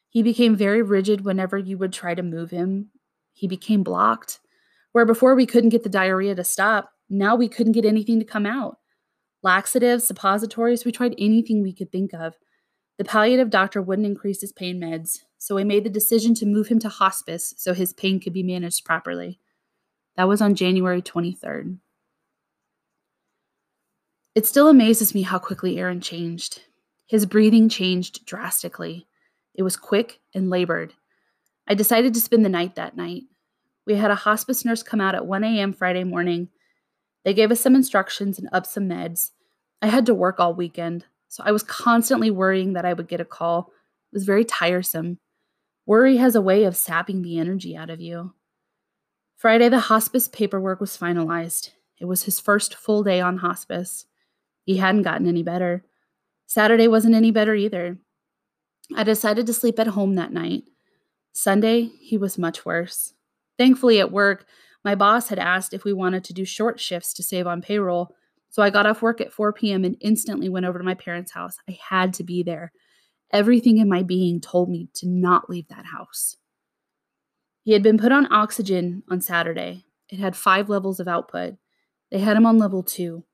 He 0.09 0.21
became 0.21 0.55
very 0.55 0.83
rigid 0.83 1.21
whenever 1.21 1.57
you 1.57 1.77
would 1.79 1.93
try 1.93 2.13
to 2.13 2.23
move 2.23 2.51
him. 2.51 2.91
He 3.33 3.47
became 3.47 3.83
blocked. 3.83 4.39
Where 4.91 5.05
before 5.05 5.35
we 5.35 5.45
couldn't 5.45 5.69
get 5.69 5.83
the 5.83 5.89
diarrhea 5.89 6.35
to 6.35 6.43
stop, 6.43 6.91
now 7.09 7.35
we 7.35 7.47
couldn't 7.47 7.73
get 7.73 7.85
anything 7.85 8.19
to 8.19 8.25
come 8.25 8.45
out. 8.45 8.77
Laxatives, 9.41 10.03
suppositories, 10.03 10.83
we 10.83 10.91
tried 10.91 11.15
anything 11.17 11.61
we 11.61 11.73
could 11.73 11.91
think 11.91 12.13
of. 12.13 12.35
The 12.97 13.05
palliative 13.05 13.49
doctor 13.49 13.81
wouldn't 13.81 14.07
increase 14.07 14.41
his 14.41 14.51
pain 14.51 14.79
meds, 14.79 15.19
so 15.37 15.55
we 15.55 15.63
made 15.63 15.85
the 15.85 15.89
decision 15.89 16.33
to 16.35 16.45
move 16.45 16.67
him 16.67 16.79
to 16.79 16.89
hospice 16.89 17.53
so 17.57 17.73
his 17.73 17.93
pain 17.93 18.19
could 18.19 18.33
be 18.33 18.43
managed 18.43 18.83
properly. 18.83 19.39
That 20.17 20.27
was 20.27 20.41
on 20.41 20.55
January 20.55 21.01
23rd. 21.01 21.77
It 24.35 24.45
still 24.45 24.67
amazes 24.67 25.15
me 25.15 25.21
how 25.21 25.39
quickly 25.39 25.79
Aaron 25.79 26.01
changed. 26.01 26.63
His 27.07 27.25
breathing 27.25 27.69
changed 27.69 28.25
drastically. 28.25 29.07
It 29.55 29.63
was 29.63 29.77
quick 29.77 30.19
and 30.35 30.49
labored. 30.49 30.93
I 31.69 31.75
decided 31.75 32.15
to 32.15 32.19
spend 32.19 32.43
the 32.43 32.49
night 32.49 32.75
that 32.75 32.97
night. 32.97 33.23
We 33.85 33.95
had 33.95 34.09
a 34.09 34.15
hospice 34.15 34.65
nurse 34.65 34.81
come 34.81 34.99
out 34.99 35.13
at 35.13 35.27
1 35.27 35.43
a.m. 35.43 35.71
Friday 35.71 36.03
morning. 36.03 36.49
They 37.23 37.33
gave 37.33 37.51
us 37.51 37.61
some 37.61 37.75
instructions 37.75 38.39
and 38.39 38.49
up 38.51 38.65
some 38.65 38.89
meds. 38.89 39.31
I 39.81 39.87
had 39.87 40.07
to 40.07 40.15
work 40.15 40.39
all 40.39 40.53
weekend, 40.53 41.05
so 41.27 41.43
I 41.45 41.51
was 41.51 41.63
constantly 41.63 42.31
worrying 42.31 42.73
that 42.73 42.85
I 42.85 42.93
would 42.93 43.07
get 43.07 43.21
a 43.21 43.25
call. 43.25 43.71
It 44.11 44.15
was 44.15 44.25
very 44.25 44.43
tiresome. 44.43 45.19
Worry 45.85 46.17
has 46.17 46.35
a 46.35 46.41
way 46.41 46.63
of 46.63 46.75
sapping 46.75 47.21
the 47.21 47.37
energy 47.37 47.77
out 47.77 47.89
of 47.89 48.01
you. 48.01 48.33
Friday, 49.35 49.69
the 49.69 49.79
hospice 49.79 50.27
paperwork 50.27 50.81
was 50.81 50.97
finalized. 50.97 51.69
It 51.99 52.05
was 52.05 52.23
his 52.23 52.39
first 52.39 52.75
full 52.75 53.03
day 53.03 53.21
on 53.21 53.37
hospice. 53.37 54.05
He 54.65 54.77
hadn't 54.77 55.03
gotten 55.03 55.27
any 55.27 55.43
better. 55.43 55.83
Saturday 56.47 56.87
wasn't 56.87 57.15
any 57.15 57.31
better 57.31 57.53
either. 57.53 57.97
I 58.95 59.03
decided 59.03 59.45
to 59.45 59.53
sleep 59.53 59.79
at 59.79 59.87
home 59.87 60.15
that 60.15 60.33
night. 60.33 60.63
Sunday, 61.31 61.91
he 61.99 62.17
was 62.17 62.37
much 62.37 62.65
worse. 62.65 63.13
Thankfully, 63.57 63.99
at 63.99 64.11
work, 64.11 64.45
my 64.83 64.95
boss 64.95 65.29
had 65.29 65.39
asked 65.39 65.73
if 65.73 65.83
we 65.83 65.93
wanted 65.93 66.23
to 66.25 66.33
do 66.33 66.45
short 66.45 66.79
shifts 66.79 67.13
to 67.13 67.23
save 67.23 67.47
on 67.47 67.61
payroll, 67.61 68.15
so 68.49 68.63
I 68.63 68.69
got 68.69 68.85
off 68.85 69.01
work 69.01 69.21
at 69.21 69.33
4 69.33 69.53
p.m. 69.53 69.85
and 69.85 69.97
instantly 69.99 70.49
went 70.49 70.65
over 70.65 70.79
to 70.79 70.85
my 70.85 70.95
parents' 70.95 71.31
house. 71.31 71.57
I 71.67 71.77
had 71.89 72.13
to 72.15 72.23
be 72.23 72.41
there. 72.41 72.71
Everything 73.31 73.77
in 73.77 73.87
my 73.87 74.01
being 74.01 74.41
told 74.41 74.69
me 74.69 74.89
to 74.95 75.07
not 75.07 75.49
leave 75.49 75.67
that 75.67 75.85
house. 75.85 76.37
He 77.63 77.73
had 77.73 77.83
been 77.83 77.97
put 77.97 78.11
on 78.11 78.31
oxygen 78.31 79.03
on 79.09 79.21
Saturday. 79.21 79.85
It 80.09 80.17
had 80.19 80.35
five 80.35 80.69
levels 80.69 80.99
of 80.99 81.07
output. 81.07 81.55
They 82.09 82.19
had 82.19 82.37
him 82.37 82.45
on 82.47 82.57
level 82.57 82.81
two. 82.81 83.25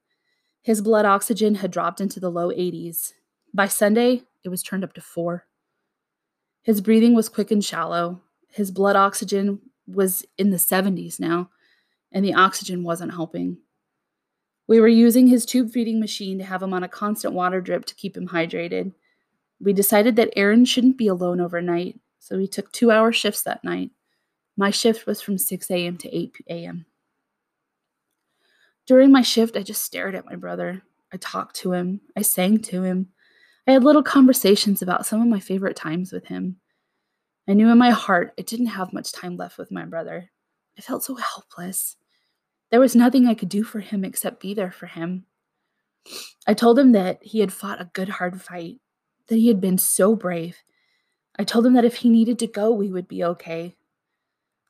His 0.62 0.82
blood 0.82 1.06
oxygen 1.06 1.56
had 1.56 1.72
dropped 1.72 2.02
into 2.02 2.20
the 2.20 2.32
low 2.32 2.50
80s. 2.50 3.14
By 3.54 3.68
Sunday, 3.68 4.24
it 4.44 4.50
was 4.50 4.64
turned 4.64 4.84
up 4.84 4.94
to 4.94 5.02
four. 5.02 5.46
His 6.66 6.82
breathing 6.82 7.14
was 7.14 7.30
quick 7.30 7.52
and 7.52 7.64
shallow. 7.64 8.22
His 8.50 8.72
blood 8.72 8.96
oxygen 8.96 9.62
was 9.86 10.26
in 10.40 10.50
the 10.50 10.58
70s 10.58 11.20
now, 11.20 11.52
and 12.12 12.26
the 12.26 12.34
oxygen 12.34 12.84
wasn't 12.84 13.14
helping. 13.14 13.60
We 14.68 14.80
were 14.80 14.88
using 14.88 15.28
his 15.28 15.46
tube 15.46 15.70
feeding 15.70 16.00
machine 16.00 16.40
to 16.40 16.44
have 16.44 16.64
him 16.64 16.74
on 16.74 16.82
a 16.82 16.88
constant 16.88 17.36
water 17.36 17.62
drip 17.62 17.86
to 17.86 17.94
keep 17.94 18.18
him 18.18 18.30
hydrated. 18.30 18.94
We 19.60 19.74
decided 19.74 20.16
that 20.16 20.34
Aaron 20.36 20.66
shouldn't 20.66 20.98
be 20.98 21.08
alone 21.08 21.40
overnight, 21.40 22.00
so 22.18 22.36
we 22.36 22.48
took 22.48 22.72
two 22.72 22.90
hour 22.90 23.12
shifts 23.12 23.44
that 23.44 23.64
night. 23.64 23.92
My 24.58 24.72
shift 24.72 25.06
was 25.06 25.22
from 25.22 25.38
6 25.38 25.70
a.m. 25.70 25.98
to 25.98 26.18
8 26.18 26.36
a.m. 26.50 26.88
During 28.88 29.12
my 29.12 29.22
shift, 29.22 29.56
I 29.56 29.62
just 29.62 29.84
stared 29.84 30.16
at 30.16 30.26
my 30.26 30.36
brother. 30.36 30.82
I 31.14 31.18
talked 31.18 31.58
to 31.58 31.74
him, 31.74 32.02
I 32.18 32.24
sang 32.24 32.58
to 32.62 32.82
him. 32.82 33.10
I 33.68 33.72
had 33.72 33.84
little 33.84 34.04
conversations 34.04 34.82
about 34.82 35.06
some 35.06 35.22
of 35.22 35.28
my 35.28 35.40
favorite 35.40 35.76
times 35.76 36.12
with 36.12 36.28
him. 36.28 36.58
I 37.48 37.54
knew 37.54 37.70
in 37.70 37.78
my 37.78 37.92
heart 37.92 38.34
I 38.38 38.44
didn't 38.44 38.68
have 38.68 38.94
much 38.94 39.12
time 39.12 39.38
left 39.38 39.58
with 39.58 39.72
my 39.72 39.86
brother. 39.86 40.30
I 40.78 40.82
felt 40.82 41.04
so 41.04 41.16
helpless. 41.16 41.96
There 42.70 42.80
was 42.80 42.96
nothing 42.96 43.28
I 43.28 43.34
could 43.34 43.50
do 43.50 43.64
for 43.64 43.80
him 43.80 44.04
except 44.04 44.42
be 44.42 44.54
there 44.54 44.72
for 44.72 44.88
him. 44.88 45.26
I 46.48 46.54
told 46.54 46.78
him 46.78 46.92
that 46.92 47.24
he 47.24 47.40
had 47.40 47.54
fought 47.54 47.82
a 47.82 47.90
good, 47.94 48.10
hard 48.10 48.42
fight, 48.42 48.82
that 49.28 49.36
he 49.36 49.48
had 49.48 49.62
been 49.62 49.78
so 49.78 50.16
brave. 50.16 50.58
I 51.38 51.44
told 51.44 51.66
him 51.66 51.74
that 51.74 51.86
if 51.86 51.98
he 51.98 52.10
needed 52.10 52.38
to 52.40 52.48
go, 52.48 52.72
we 52.72 52.92
would 52.92 53.08
be 53.08 53.24
okay. 53.24 53.76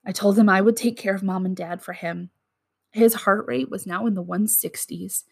I 0.06 0.12
told 0.12 0.38
him 0.38 0.48
I 0.48 0.62
would 0.62 0.78
take 0.78 0.98
care 0.98 1.16
of 1.16 1.24
mom 1.24 1.46
and 1.46 1.56
dad 1.56 1.82
for 1.82 1.94
him. 1.94 2.30
His 2.92 3.14
heart 3.14 3.46
rate 3.48 3.70
was 3.70 3.86
now 3.86 4.06
in 4.06 4.14
the 4.14 4.24
160s, 4.24 5.24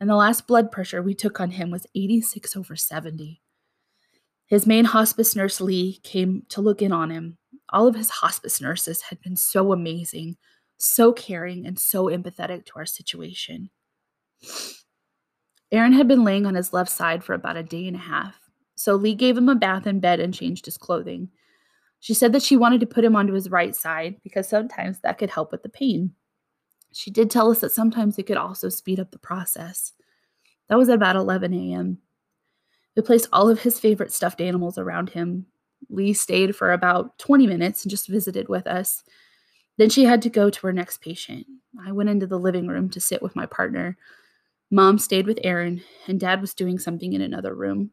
and 0.00 0.08
the 0.08 0.16
last 0.16 0.46
blood 0.46 0.72
pressure 0.72 1.02
we 1.02 1.14
took 1.14 1.40
on 1.40 1.50
him 1.50 1.70
was 1.70 1.86
86 1.94 2.56
over 2.56 2.74
70. 2.74 3.42
His 4.46 4.66
main 4.66 4.86
hospice 4.86 5.36
nurse, 5.36 5.60
Lee, 5.60 6.00
came 6.02 6.42
to 6.48 6.60
look 6.60 6.82
in 6.82 6.90
on 6.90 7.10
him. 7.10 7.38
All 7.68 7.86
of 7.86 7.94
his 7.94 8.10
hospice 8.10 8.60
nurses 8.60 9.02
had 9.02 9.20
been 9.20 9.36
so 9.36 9.72
amazing, 9.72 10.36
so 10.78 11.12
caring, 11.12 11.66
and 11.66 11.78
so 11.78 12.06
empathetic 12.06 12.64
to 12.66 12.72
our 12.76 12.86
situation. 12.86 13.70
Aaron 15.70 15.92
had 15.92 16.08
been 16.08 16.24
laying 16.24 16.46
on 16.46 16.56
his 16.56 16.72
left 16.72 16.90
side 16.90 17.22
for 17.22 17.34
about 17.34 17.56
a 17.56 17.62
day 17.62 17.86
and 17.86 17.94
a 17.94 18.00
half, 18.00 18.40
so 18.74 18.96
Lee 18.96 19.14
gave 19.14 19.36
him 19.36 19.48
a 19.48 19.54
bath 19.54 19.86
in 19.86 20.00
bed 20.00 20.18
and 20.18 20.34
changed 20.34 20.64
his 20.64 20.76
clothing. 20.76 21.28
She 22.00 22.14
said 22.14 22.32
that 22.32 22.42
she 22.42 22.56
wanted 22.56 22.80
to 22.80 22.86
put 22.86 23.04
him 23.04 23.14
onto 23.14 23.34
his 23.34 23.50
right 23.50 23.76
side 23.76 24.16
because 24.24 24.48
sometimes 24.48 25.00
that 25.00 25.18
could 25.18 25.30
help 25.30 25.52
with 25.52 25.62
the 25.62 25.68
pain. 25.68 26.12
She 26.92 27.10
did 27.10 27.30
tell 27.30 27.50
us 27.50 27.60
that 27.60 27.72
sometimes 27.72 28.18
it 28.18 28.26
could 28.26 28.36
also 28.36 28.68
speed 28.68 29.00
up 29.00 29.10
the 29.10 29.18
process. 29.18 29.92
That 30.68 30.78
was 30.78 30.88
at 30.88 30.96
about 30.96 31.16
11 31.16 31.52
a.m. 31.54 31.98
We 32.96 33.02
placed 33.02 33.28
all 33.32 33.48
of 33.48 33.60
his 33.60 33.78
favorite 33.78 34.12
stuffed 34.12 34.40
animals 34.40 34.78
around 34.78 35.10
him. 35.10 35.46
Lee 35.88 36.12
stayed 36.12 36.54
for 36.54 36.72
about 36.72 37.18
20 37.18 37.46
minutes 37.46 37.84
and 37.84 37.90
just 37.90 38.08
visited 38.08 38.48
with 38.48 38.66
us. 38.66 39.02
Then 39.78 39.88
she 39.88 40.04
had 40.04 40.20
to 40.22 40.30
go 40.30 40.50
to 40.50 40.66
her 40.66 40.72
next 40.72 41.00
patient. 41.00 41.46
I 41.84 41.92
went 41.92 42.10
into 42.10 42.26
the 42.26 42.38
living 42.38 42.66
room 42.66 42.90
to 42.90 43.00
sit 43.00 43.22
with 43.22 43.36
my 43.36 43.46
partner. 43.46 43.96
Mom 44.70 44.98
stayed 44.98 45.26
with 45.26 45.38
Aaron, 45.42 45.82
and 46.06 46.20
Dad 46.20 46.40
was 46.40 46.54
doing 46.54 46.78
something 46.78 47.12
in 47.12 47.22
another 47.22 47.54
room. 47.54 47.90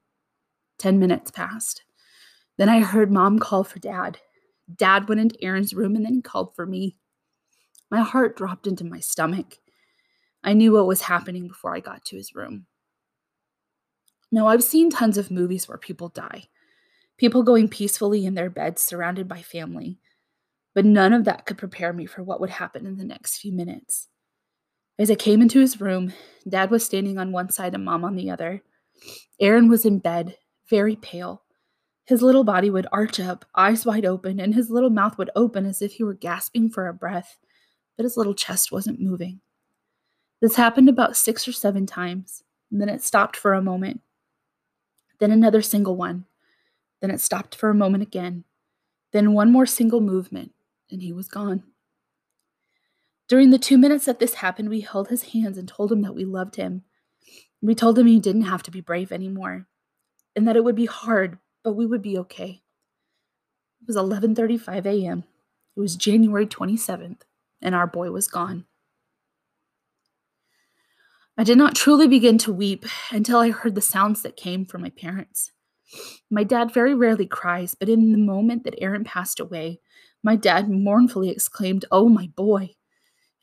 10 0.79 0.99
minutes 0.99 1.31
passed. 1.31 1.83
Then 2.57 2.69
I 2.69 2.81
heard 2.81 3.11
Mom 3.11 3.39
call 3.39 3.63
for 3.63 3.79
Dad. 3.79 4.19
Dad 4.75 5.07
went 5.07 5.21
into 5.21 5.41
Aaron's 5.43 5.73
room 5.73 5.95
and 5.95 6.05
then 6.05 6.13
he 6.15 6.21
called 6.21 6.55
for 6.55 6.65
me. 6.65 6.97
My 7.89 8.01
heart 8.01 8.35
dropped 8.35 8.67
into 8.67 8.83
my 8.83 8.99
stomach. 8.99 9.57
I 10.43 10.53
knew 10.53 10.73
what 10.73 10.87
was 10.87 11.01
happening 11.01 11.47
before 11.47 11.75
I 11.75 11.79
got 11.79 12.03
to 12.05 12.17
his 12.17 12.35
room. 12.35 12.65
Now, 14.31 14.47
I've 14.47 14.63
seen 14.63 14.89
tons 14.89 15.17
of 15.17 15.31
movies 15.31 15.67
where 15.67 15.77
people 15.77 16.09
die, 16.09 16.45
people 17.17 17.43
going 17.43 17.69
peacefully 17.69 18.25
in 18.25 18.33
their 18.33 18.49
beds 18.49 18.81
surrounded 18.81 19.27
by 19.27 19.41
family, 19.41 19.99
but 20.75 20.85
none 20.85 21.13
of 21.13 21.23
that 21.25 21.45
could 21.45 21.57
prepare 21.57 21.93
me 21.93 22.05
for 22.05 22.23
what 22.23 22.41
would 22.41 22.49
happen 22.49 22.85
in 22.85 22.97
the 22.97 23.05
next 23.05 23.37
few 23.37 23.53
minutes. 23.53 24.09
As 24.99 25.09
I 25.09 25.15
came 25.15 25.41
into 25.41 25.59
his 25.59 25.79
room, 25.79 26.11
Dad 26.47 26.71
was 26.71 26.83
standing 26.83 27.17
on 27.17 27.31
one 27.31 27.49
side 27.49 27.73
and 27.73 27.85
Mom 27.85 28.03
on 28.03 28.15
the 28.15 28.29
other. 28.29 28.63
Aaron 29.39 29.69
was 29.69 29.85
in 29.85 29.99
bed, 29.99 30.35
very 30.69 30.95
pale. 30.95 31.43
His 32.05 32.21
little 32.21 32.43
body 32.43 32.69
would 32.69 32.87
arch 32.91 33.19
up, 33.19 33.45
eyes 33.55 33.85
wide 33.85 34.05
open, 34.05 34.39
and 34.39 34.55
his 34.55 34.69
little 34.69 34.89
mouth 34.89 35.17
would 35.17 35.29
open 35.35 35.65
as 35.65 35.81
if 35.81 35.93
he 35.93 36.03
were 36.03 36.13
gasping 36.13 36.69
for 36.69 36.87
a 36.87 36.93
breath, 36.93 37.37
but 37.97 38.03
his 38.03 38.15
little 38.15 38.35
chest 38.35 38.71
wasn't 38.71 39.01
moving. 39.01 39.41
This 40.39 40.55
happened 40.55 40.87
about 40.87 41.17
six 41.17 41.47
or 41.47 41.51
seven 41.51 41.85
times, 41.85 42.43
and 42.71 42.79
then 42.79 42.89
it 42.89 43.03
stopped 43.03 43.35
for 43.35 43.53
a 43.53 43.61
moment 43.61 44.01
then 45.19 45.31
another 45.31 45.61
single 45.61 45.95
one. 45.95 46.25
Then 47.01 47.11
it 47.11 47.21
stopped 47.21 47.55
for 47.55 47.69
a 47.69 47.75
moment 47.75 48.03
again. 48.03 48.43
Then 49.13 49.33
one 49.33 49.51
more 49.51 49.65
single 49.65 50.01
movement, 50.01 50.51
and 50.91 51.01
he 51.01 51.13
was 51.13 51.27
gone. 51.27 51.63
During 53.27 53.49
the 53.49 53.59
two 53.59 53.77
minutes 53.77 54.05
that 54.05 54.19
this 54.19 54.35
happened, 54.35 54.69
we 54.69 54.81
held 54.81 55.09
his 55.09 55.23
hands 55.33 55.57
and 55.57 55.67
told 55.67 55.91
him 55.91 56.01
that 56.01 56.15
we 56.15 56.23
loved 56.23 56.55
him. 56.55 56.83
We 57.61 57.75
told 57.75 57.97
him 57.97 58.07
he 58.07 58.19
didn't 58.19 58.43
have 58.43 58.63
to 58.63 58.71
be 58.71 58.81
brave 58.81 59.11
anymore, 59.11 59.67
and 60.35 60.47
that 60.47 60.55
it 60.55 60.63
would 60.63 60.75
be 60.75 60.85
hard, 60.85 61.39
but 61.63 61.73
we 61.73 61.85
would 61.85 62.01
be 62.01 62.17
okay. 62.19 62.61
It 63.81 63.87
was 63.87 63.95
11:35 63.95 64.85
a.m. 64.85 65.23
It 65.75 65.79
was 65.79 65.95
January 65.95 66.45
27th, 66.45 67.21
and 67.61 67.75
our 67.75 67.87
boy 67.87 68.11
was 68.11 68.27
gone. 68.27 68.65
I 71.37 71.43
did 71.43 71.57
not 71.57 71.75
truly 71.75 72.07
begin 72.07 72.37
to 72.39 72.53
weep 72.53 72.85
until 73.11 73.39
I 73.39 73.51
heard 73.51 73.75
the 73.75 73.81
sounds 73.81 74.23
that 74.23 74.35
came 74.35 74.65
from 74.65 74.81
my 74.81 74.89
parents. 74.89 75.51
My 76.29 76.43
dad 76.43 76.73
very 76.73 76.95
rarely 76.95 77.27
cries, 77.27 77.75
but 77.75 77.89
in 77.89 78.11
the 78.11 78.17
moment 78.17 78.63
that 78.63 78.75
Aaron 78.79 79.03
passed 79.03 79.39
away, 79.39 79.79
my 80.23 80.35
dad 80.35 80.69
mournfully 80.69 81.29
exclaimed, 81.29 81.85
Oh, 81.91 82.09
my 82.09 82.27
boy. 82.35 82.71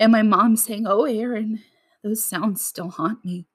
And 0.01 0.11
my 0.11 0.23
mom 0.23 0.57
saying, 0.57 0.87
Oh, 0.87 1.05
Aaron. 1.05 1.63
Those 2.03 2.23
sounds 2.23 2.63
still 2.63 2.91
haunt 2.91 3.25
me. 3.25 3.47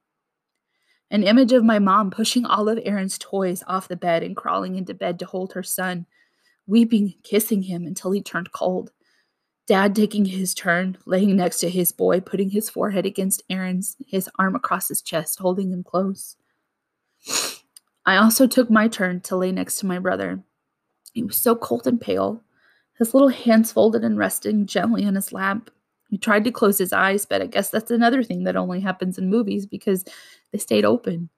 An 1.12 1.24
image 1.24 1.52
of 1.52 1.64
my 1.64 1.78
mom 1.78 2.10
pushing 2.10 2.46
all 2.46 2.70
of 2.70 2.80
Aaron's 2.84 3.18
toys 3.18 3.64
off 3.68 3.88
the 3.88 3.96
bed 3.96 4.24
and 4.24 4.36
crawling 4.36 4.76
into 4.76 4.94
bed 4.94 5.20
to 5.20 5.26
hold 5.26 5.54
her 5.54 5.64
son, 5.64 6.06
weeping, 6.66 7.14
and 7.14 7.24
kissing 7.24 7.64
him 7.64 7.86
until 7.86 8.12
he 8.12 8.22
turned 8.22 8.52
cold. 8.52 8.92
Dad 9.70 9.96
taking 9.96 10.26
his 10.26 10.56
turn, 10.56 10.98
laying 11.06 11.36
next 11.36 11.60
to 11.60 11.70
his 11.70 11.92
boy, 11.92 12.22
putting 12.22 12.50
his 12.50 12.72
forehead 12.72 13.06
against 13.06 13.44
Aaron's, 13.52 13.96
his 14.08 14.28
arm 14.40 14.56
across 14.56 14.88
his 14.88 15.00
chest, 15.00 15.38
holding 15.38 15.72
him 15.72 15.84
close. 15.84 16.38
I 18.04 18.18
also 18.18 18.48
took 18.48 18.72
my 18.72 18.88
turn 18.88 19.22
to 19.22 19.36
lay 19.36 19.52
next 19.52 19.76
to 19.76 19.86
my 19.86 20.00
brother. 20.00 20.42
He 21.14 21.22
was 21.22 21.38
so 21.38 21.56
cold 21.56 21.86
and 21.86 22.02
pale, 22.02 22.44
his 22.98 23.14
little 23.14 23.30
hands 23.30 23.72
folded 23.72 24.04
and 24.04 24.18
resting 24.18 24.66
gently 24.66 25.06
on 25.06 25.14
his 25.14 25.32
lap. 25.32 25.70
He 26.10 26.18
tried 26.18 26.46
to 26.46 26.52
close 26.52 26.80
his 26.80 26.92
eyes, 26.92 27.28
but 27.28 27.44
I 27.44 27.46
guess 27.46 27.70
that's 27.70 27.92
another 27.92 28.24
thing 28.24 28.46
that 28.46 28.56
only 28.56 28.80
happens 28.80 29.20
in 29.20 29.30
movies 29.30 29.68
because 29.68 30.04
they 30.52 30.58
stayed 30.58 30.84
open. 30.84 31.30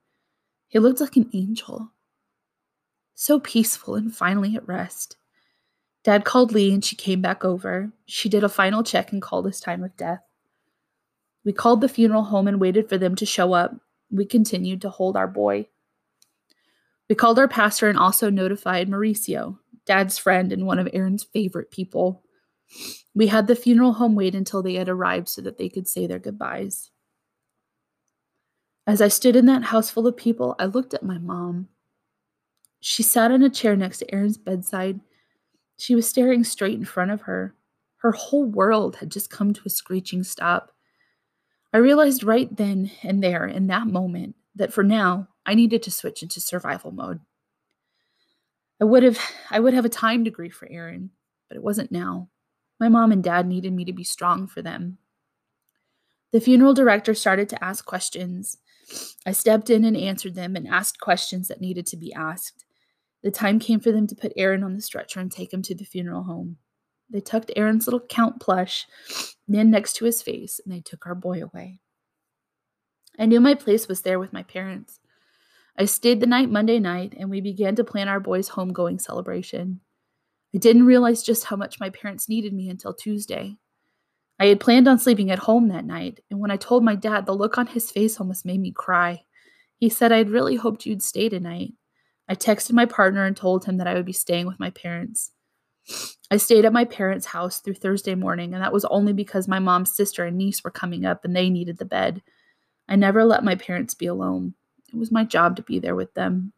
He 0.70 0.80
looked 0.80 1.02
like 1.02 1.18
an 1.18 1.30
angel, 1.34 1.92
so 3.14 3.42
peaceful 3.42 3.96
and 3.96 4.16
finally 4.16 4.56
at 4.56 4.66
rest. 4.66 5.18
Dad 6.04 6.26
called 6.26 6.52
Lee 6.52 6.74
and 6.74 6.84
she 6.84 6.96
came 6.96 7.22
back 7.22 7.46
over. 7.46 7.92
She 8.06 8.28
did 8.28 8.44
a 8.44 8.50
final 8.50 8.84
check 8.84 9.12
and 9.12 9.22
called 9.22 9.46
his 9.46 9.60
time 9.60 9.84
of 9.84 9.96
death. 9.98 10.22
We 11.46 11.54
called 11.54 11.82
the 11.82 11.90
funeral 11.90 12.24
home 12.24 12.48
and 12.48 12.60
waited 12.60 12.90
for 12.90 12.98
them 12.98 13.16
to 13.16 13.26
show 13.26 13.54
up. 13.54 13.76
We 14.10 14.26
continued 14.26 14.82
to 14.82 14.90
hold 14.90 15.16
our 15.16 15.28
boy. 15.28 15.68
We 17.10 17.16
called 17.16 17.40
our 17.40 17.48
pastor 17.48 17.90
and 17.90 17.98
also 17.98 18.30
notified 18.30 18.90
Mauricio, 18.90 19.58
Dad's 19.86 20.18
friend 20.18 20.52
and 20.52 20.66
one 20.66 20.80
of 20.80 20.90
Aaron's 20.94 21.24
favorite 21.24 21.72
people. 21.72 22.24
We 23.14 23.28
had 23.28 23.48
the 23.48 23.56
funeral 23.56 23.94
home 23.94 24.16
wait 24.16 24.34
until 24.34 24.64
they 24.64 24.76
had 24.76 24.90
arrived 24.90 25.30
so 25.30 25.42
that 25.42 25.58
they 25.58 25.70
could 25.70 25.88
say 25.88 26.08
their 26.08 26.20
goodbyes. 26.20 26.90
As 28.88 29.02
I 29.02 29.10
stood 29.10 29.36
in 29.36 29.46
that 29.46 29.64
house 29.64 29.90
full 29.90 30.08
of 30.08 30.18
people, 30.18 30.56
I 30.58 30.66
looked 30.66 30.94
at 30.94 31.04
my 31.04 31.18
mom. 31.18 31.68
She 32.80 33.04
sat 33.04 33.32
in 33.32 33.44
a 33.44 33.50
chair 33.50 33.76
next 33.76 34.00
to 34.00 34.14
Aaron's 34.14 34.38
bedside 34.38 35.02
she 35.82 35.96
was 35.96 36.08
staring 36.08 36.44
straight 36.44 36.78
in 36.78 36.86
front 36.86 37.10
of 37.10 37.22
her. 37.22 37.56
Her 37.98 38.12
whole 38.12 38.46
world 38.46 38.98
had 38.98 39.12
just 39.12 39.32
come 39.32 39.52
to 39.52 39.64
a 39.66 39.70
screeching 39.70 40.24
stop. 40.24 40.72
I 41.74 41.78
realized 41.78 42.24
right 42.24 42.56
then 42.56 42.92
and 43.02 43.24
there, 43.24 43.48
in 43.48 43.66
that 43.68 43.88
moment, 43.88 44.36
that 44.56 44.72
for 44.72 44.84
now, 44.84 45.30
I 45.44 45.56
needed 45.56 45.82
to 45.84 45.92
switch 45.92 46.22
into 46.22 46.40
survival 46.40 46.92
mode. 46.92 47.22
I 48.80 48.86
would 48.86 49.02
have 49.02 49.20
I 49.50 49.60
would 49.60 49.74
have 49.74 49.86
a 49.86 49.90
time 49.90 50.24
to 50.24 50.30
grieve 50.30 50.54
for 50.54 50.68
Aaron, 50.70 51.10
but 51.50 51.58
it 51.58 51.64
wasn't 51.64 51.92
now. 51.92 52.30
My 52.80 52.88
mom 52.88 53.12
and 53.12 53.24
dad 53.24 53.48
needed 53.48 53.74
me 53.74 53.84
to 53.86 53.94
be 53.94 54.04
strong 54.04 54.46
for 54.46 54.62
them. 54.62 55.00
The 56.32 56.42
funeral 56.42 56.76
director 56.76 57.16
started 57.16 57.50
to 57.50 57.64
ask 57.64 57.86
questions. 57.86 58.58
I 59.26 59.32
stepped 59.32 59.72
in 59.72 59.84
and 59.84 59.98
answered 59.98 60.36
them 60.36 60.56
and 60.56 60.68
asked 60.68 61.00
questions 61.00 61.48
that 61.48 61.60
needed 61.60 61.88
to 61.88 61.98
be 61.98 62.14
asked. 62.14 62.66
The 63.24 63.32
time 63.32 63.60
came 63.60 63.80
for 63.80 63.92
them 63.92 64.08
to 64.08 64.16
put 64.16 64.34
Aaron 64.36 64.64
on 64.64 64.76
the 64.76 64.82
stretcher 64.82 65.20
and 65.20 65.32
take 65.32 65.54
him 65.54 65.62
to 65.64 65.76
the 65.76 65.86
funeral 65.86 66.24
home. 66.24 66.58
They 67.10 67.22
tucked 67.22 67.52
Aaron's 67.56 67.86
little 67.86 68.00
count 68.00 68.40
plush 68.40 68.88
in 69.48 69.70
next 69.70 69.94
to 69.98 70.06
his 70.06 70.22
face 70.22 70.60
and 70.64 70.74
they 70.74 70.80
took 70.80 71.06
our 71.06 71.16
boy 71.16 71.44
away. 71.44 71.80
I 73.20 73.26
knew 73.26 73.42
my 73.42 73.54
place 73.54 73.88
was 73.88 74.02
there 74.02 74.18
with 74.20 74.34
my 74.34 74.44
parents. 74.44 75.00
I 75.78 75.86
stayed 75.86 76.20
the 76.20 76.28
night 76.28 76.50
Monday 76.50 76.80
night 76.80 77.14
and 77.18 77.30
we 77.30 77.42
began 77.42 77.76
to 77.76 77.84
plan 77.84 78.08
our 78.08 78.20
boy's 78.20 78.50
homegoing 78.50 79.00
celebration. 79.00 79.82
I 80.54 80.58
didn't 80.58 80.86
realize 80.86 81.24
just 81.24 81.46
how 81.46 81.56
much 81.56 81.80
my 81.80 81.90
parents 81.90 82.28
needed 82.28 82.54
me 82.54 82.70
until 82.70 82.94
Tuesday. 82.94 83.58
I 84.40 84.48
had 84.48 84.60
planned 84.60 84.88
on 84.88 84.98
sleeping 84.98 85.30
at 85.30 85.40
home 85.40 85.68
that 85.68 85.86
night, 85.86 86.20
and 86.32 86.40
when 86.40 86.50
I 86.50 86.58
told 86.58 86.84
my 86.84 86.96
dad, 86.96 87.26
the 87.26 87.32
look 87.32 87.60
on 87.60 87.68
his 87.68 87.92
face 87.92 88.20
almost 88.20 88.44
made 88.44 88.60
me 88.60 88.72
cry. 88.72 89.24
He 89.78 89.88
said, 89.88 90.12
I'd 90.12 90.32
really 90.32 90.56
hoped 90.56 90.86
you'd 90.86 91.04
stay 91.04 91.30
tonight. 91.30 91.74
I 92.28 92.36
texted 92.36 92.74
my 92.74 92.86
partner 92.86 93.26
and 93.26 93.36
told 93.36 93.66
him 93.66 93.78
that 93.78 93.88
I 93.88 93.94
would 93.94 94.06
be 94.06 94.14
staying 94.14 94.48
with 94.48 94.60
my 94.60 94.70
parents. 94.70 95.32
I 96.30 96.38
stayed 96.38 96.66
at 96.66 96.74
my 96.74 96.86
parents' 96.86 97.28
house 97.28 97.60
through 97.60 97.74
Thursday 97.76 98.16
morning, 98.16 98.54
and 98.54 98.64
that 98.64 98.74
was 98.74 98.86
only 98.86 99.14
because 99.14 99.48
my 99.48 99.60
mom's 99.60 99.96
sister 99.96 100.26
and 100.26 100.38
niece 100.38 100.64
were 100.64 100.72
coming 100.72 101.06
up 101.06 101.26
and 101.26 101.36
they 101.36 101.50
needed 101.50 101.78
the 101.78 101.86
bed. 101.86 102.22
I 102.88 102.96
never 102.96 103.24
let 103.26 103.44
my 103.44 103.56
parents 103.56 103.94
be 103.94 104.06
alone. 104.06 104.54
It 104.94 104.98
was 104.98 105.12
my 105.12 105.24
job 105.24 105.56
to 105.56 105.62
be 105.62 105.80
there 105.80 105.96
with 105.96 106.14
them. 106.14 106.54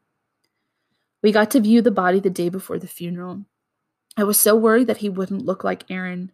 We 1.22 1.32
got 1.32 1.51
to 1.51 1.62
view 1.62 1.82
the 1.82 1.91
body 1.91 2.20
the 2.20 2.29
day 2.29 2.50
before 2.50 2.77
the 2.77 2.87
funeral. 2.87 3.46
I 4.18 4.24
was 4.25 4.37
so 4.37 4.55
worried 4.55 4.87
that 4.87 4.98
he 4.98 5.09
wouldn't 5.09 5.46
look 5.46 5.64
like 5.64 5.90
Aaron. 5.90 6.31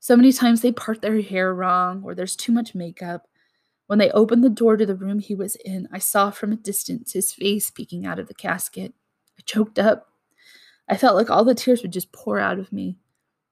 So 0.00 0.16
many 0.16 0.32
times 0.32 0.60
they 0.60 0.72
part 0.72 1.02
their 1.02 1.20
hair 1.20 1.54
wrong 1.54 2.02
or 2.04 2.14
there's 2.14 2.36
too 2.36 2.52
much 2.52 2.74
makeup. 2.74 3.28
When 3.86 3.98
they 3.98 4.10
opened 4.10 4.42
the 4.42 4.50
door 4.50 4.76
to 4.76 4.86
the 4.86 4.94
room 4.94 5.18
he 5.18 5.34
was 5.34 5.56
in, 5.56 5.88
I 5.92 5.98
saw 5.98 6.30
from 6.30 6.52
a 6.52 6.56
distance 6.56 7.12
his 7.12 7.32
face 7.32 7.70
peeking 7.70 8.06
out 8.06 8.18
of 8.18 8.28
the 8.28 8.34
casket. 8.34 8.94
I 9.38 9.42
choked 9.44 9.78
up. 9.78 10.08
I 10.88 10.96
felt 10.96 11.16
like 11.16 11.30
all 11.30 11.44
the 11.44 11.54
tears 11.54 11.82
would 11.82 11.92
just 11.92 12.12
pour 12.12 12.38
out 12.38 12.58
of 12.58 12.72
me. 12.72 12.98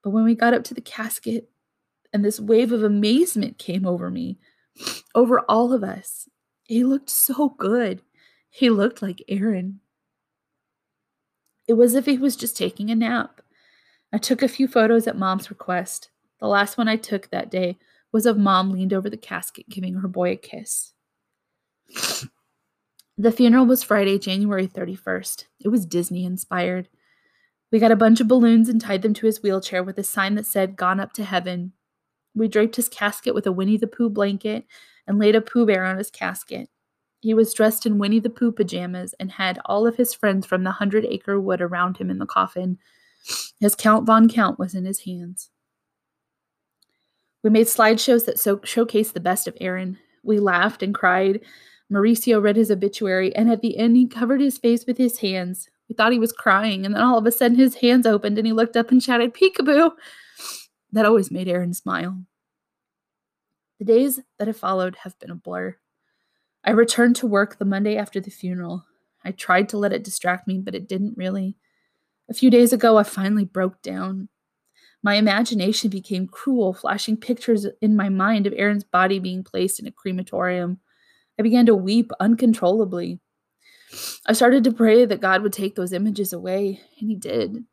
But 0.03 0.11
when 0.11 0.25
we 0.25 0.35
got 0.35 0.55
up 0.55 0.65
to 0.65 0.75
the 0.75 0.81
casket, 0.81 1.49
and 2.13 2.25
this 2.25 2.41
wave 2.41 2.73
of 2.73 2.83
amazement 2.83 3.59
came 3.59 3.87
over 3.87 4.11
me, 4.11 4.39
over 5.15 5.41
all 5.49 5.73
of 5.73 5.83
us, 5.85 6.29
he 6.65 6.85
looked 6.85 7.11
so 7.11 7.51
good. 7.51 8.03
He 8.49 8.71
looked 8.71 9.03
like 9.03 9.23
Aaron. 9.29 9.81
It 11.69 11.75
was 11.75 11.93
as 11.93 11.97
if 11.97 12.07
he 12.07 12.19
was 12.19 12.37
just 12.37 12.57
taking 12.57 12.91
a 12.91 12.95
nap. 12.95 13.41
I 14.13 14.19
took 14.19 14.43
a 14.43 14.49
few 14.49 14.69
photos 14.69 15.07
at 15.07 15.17
mom's 15.17 15.51
request. 15.51 16.11
The 16.41 16.49
last 16.49 16.77
one 16.77 16.89
I 16.89 16.97
took 16.97 17.31
that 17.31 17.51
day 17.51 17.79
was 18.13 18.27
of 18.27 18.39
mom 18.39 18.71
leaned 18.71 18.93
over 18.93 19.09
the 19.09 19.17
casket 19.17 19.69
giving 19.69 19.95
her 19.95 20.09
boy 20.09 20.33
a 20.33 20.37
kiss. 20.37 20.93
The 23.19 23.33
funeral 23.33 23.67
was 23.67 23.83
Friday, 23.83 24.19
January 24.19 24.67
31st. 24.67 25.47
It 25.61 25.69
was 25.69 25.87
Disney 25.87 26.25
inspired. 26.25 26.89
We 27.71 27.79
got 27.79 27.93
a 27.93 27.97
bunch 27.97 28.21
of 28.21 28.29
balloons 28.29 28.69
and 28.69 28.81
tied 28.81 29.03
them 29.03 29.15
to 29.15 29.27
his 29.27 29.43
wheelchair 29.43 29.83
with 29.83 29.99
a 29.99 30.03
sign 30.03 30.35
that 30.35 30.47
said, 30.47 30.77
Gone 30.77 31.01
up 31.01 31.13
to 31.15 31.25
heaven. 31.25 31.73
We 32.35 32.49
draped 32.49 32.77
his 32.77 32.89
casket 32.89 33.35
with 33.35 33.47
a 33.47 33.53
Winnie 33.53 33.77
the 33.77 33.87
Pooh 33.87 34.11
blanket 34.11 34.67
and 35.07 35.19
laid 35.19 35.37
a 35.37 35.41
Pooh 35.41 35.67
Bear 35.67 35.85
on 35.85 35.99
his 35.99 36.11
casket. 36.11 36.69
He 37.21 37.35
was 37.35 37.55
dressed 37.55 37.87
in 37.87 37.99
Winnie 37.99 38.19
the 38.19 38.31
Pooh 38.31 38.53
pajamas 38.53 39.15
and 39.21 39.33
had 39.33 39.61
all 39.67 39.87
of 39.87 39.97
his 39.97 40.13
friends 40.13 40.45
from 40.45 40.65
the 40.65 40.73
Hundred 40.73 41.05
Acre 41.05 41.41
Wood 41.41 41.61
around 41.61 41.99
him 41.99 42.11
in 42.11 42.19
the 42.19 42.27
coffin. 42.27 42.79
His 43.61 43.77
Count 43.77 44.07
Von 44.07 44.29
Count 44.29 44.59
was 44.59 44.75
in 44.75 44.85
his 44.85 45.01
hands. 45.01 45.51
We 47.43 47.51
made 47.51 47.67
slideshows 47.67 48.25
that 48.27 48.39
so- 48.39 48.59
showcased 48.59 49.13
the 49.13 49.21
best 49.21 49.49
of 49.49 49.57
Aaron. 49.61 49.99
We 50.23 50.39
laughed 50.39 50.83
and 50.83 50.95
cried. 50.95 51.41
Mauricio 51.91 52.43
read 52.43 52.57
his 52.57 52.71
obituary, 52.71 53.35
and 53.35 53.51
at 53.51 53.61
the 53.61 53.77
end, 53.77 53.97
he 53.97 54.07
covered 54.07 54.41
his 54.41 54.59
face 54.59 54.87
with 54.87 54.97
his 54.97 55.19
hands. 55.19 55.69
We 55.89 55.95
thought 55.95 56.13
he 56.13 56.19
was 56.19 56.33
crying, 56.33 56.87
and 56.87 56.95
then 56.95 57.03
all 57.03 57.19
of 57.19 57.27
a 57.27 57.33
sudden, 57.33 57.59
his 57.59 57.77
hands 57.77 58.07
opened 58.07 58.39
and 58.39 58.47
he 58.47 58.53
looked 58.53 58.77
up 58.77 58.91
and 58.91 59.03
shouted, 59.03 59.35
Peekaboo! 59.35 59.91
That 60.93 61.05
always 61.05 61.31
made 61.31 61.49
Aaron 61.49 61.75
smile. 61.75 62.23
The 63.79 63.85
days 63.85 64.21
that 64.39 64.47
have 64.47 64.57
followed 64.57 64.97
have 65.03 65.19
been 65.19 65.31
a 65.31 65.35
blur. 65.35 65.77
I 66.65 66.71
returned 66.71 67.17
to 67.17 67.27
work 67.27 67.59
the 67.59 67.65
Monday 67.65 67.97
after 67.97 68.21
the 68.21 68.31
funeral. 68.31 68.87
I 69.25 69.33
tried 69.33 69.69
to 69.71 69.79
let 69.79 69.93
it 69.93 70.05
distract 70.05 70.47
me, 70.47 70.59
but 70.59 70.75
it 70.75 70.89
didn't 70.89 71.17
really. 71.17 71.57
A 72.31 72.35
few 72.35 72.51
days 72.51 72.73
ago, 72.73 72.97
I 72.97 73.03
finally 73.03 73.45
broke 73.45 73.83
down. 73.83 74.29
My 75.03 75.15
imagination 75.15 75.91
became 75.91 76.29
cruel, 76.29 76.73
flashing 76.73 77.17
pictures 77.17 77.67
in 77.81 77.97
my 77.97 78.09
mind 78.09 78.47
of 78.47 78.55
Aaron's 78.57 78.85
body 78.85 79.19
being 79.19 79.43
placed 79.43 79.81
in 79.81 79.87
a 79.87 79.93
crematorium. 79.93 80.79
I 81.39 81.43
began 81.43 81.67
to 81.67 81.75
weep 81.75 82.13
uncontrollably. 82.21 83.21
I 84.27 84.33
started 84.33 84.63
to 84.65 84.73
pray 84.73 85.05
that 85.05 85.21
God 85.21 85.43
would 85.43 85.53
take 85.53 85.75
those 85.75 85.93
images 85.93 86.33
away, 86.33 86.81
and 87.01 87.09
He 87.09 87.17
did. 87.17 87.65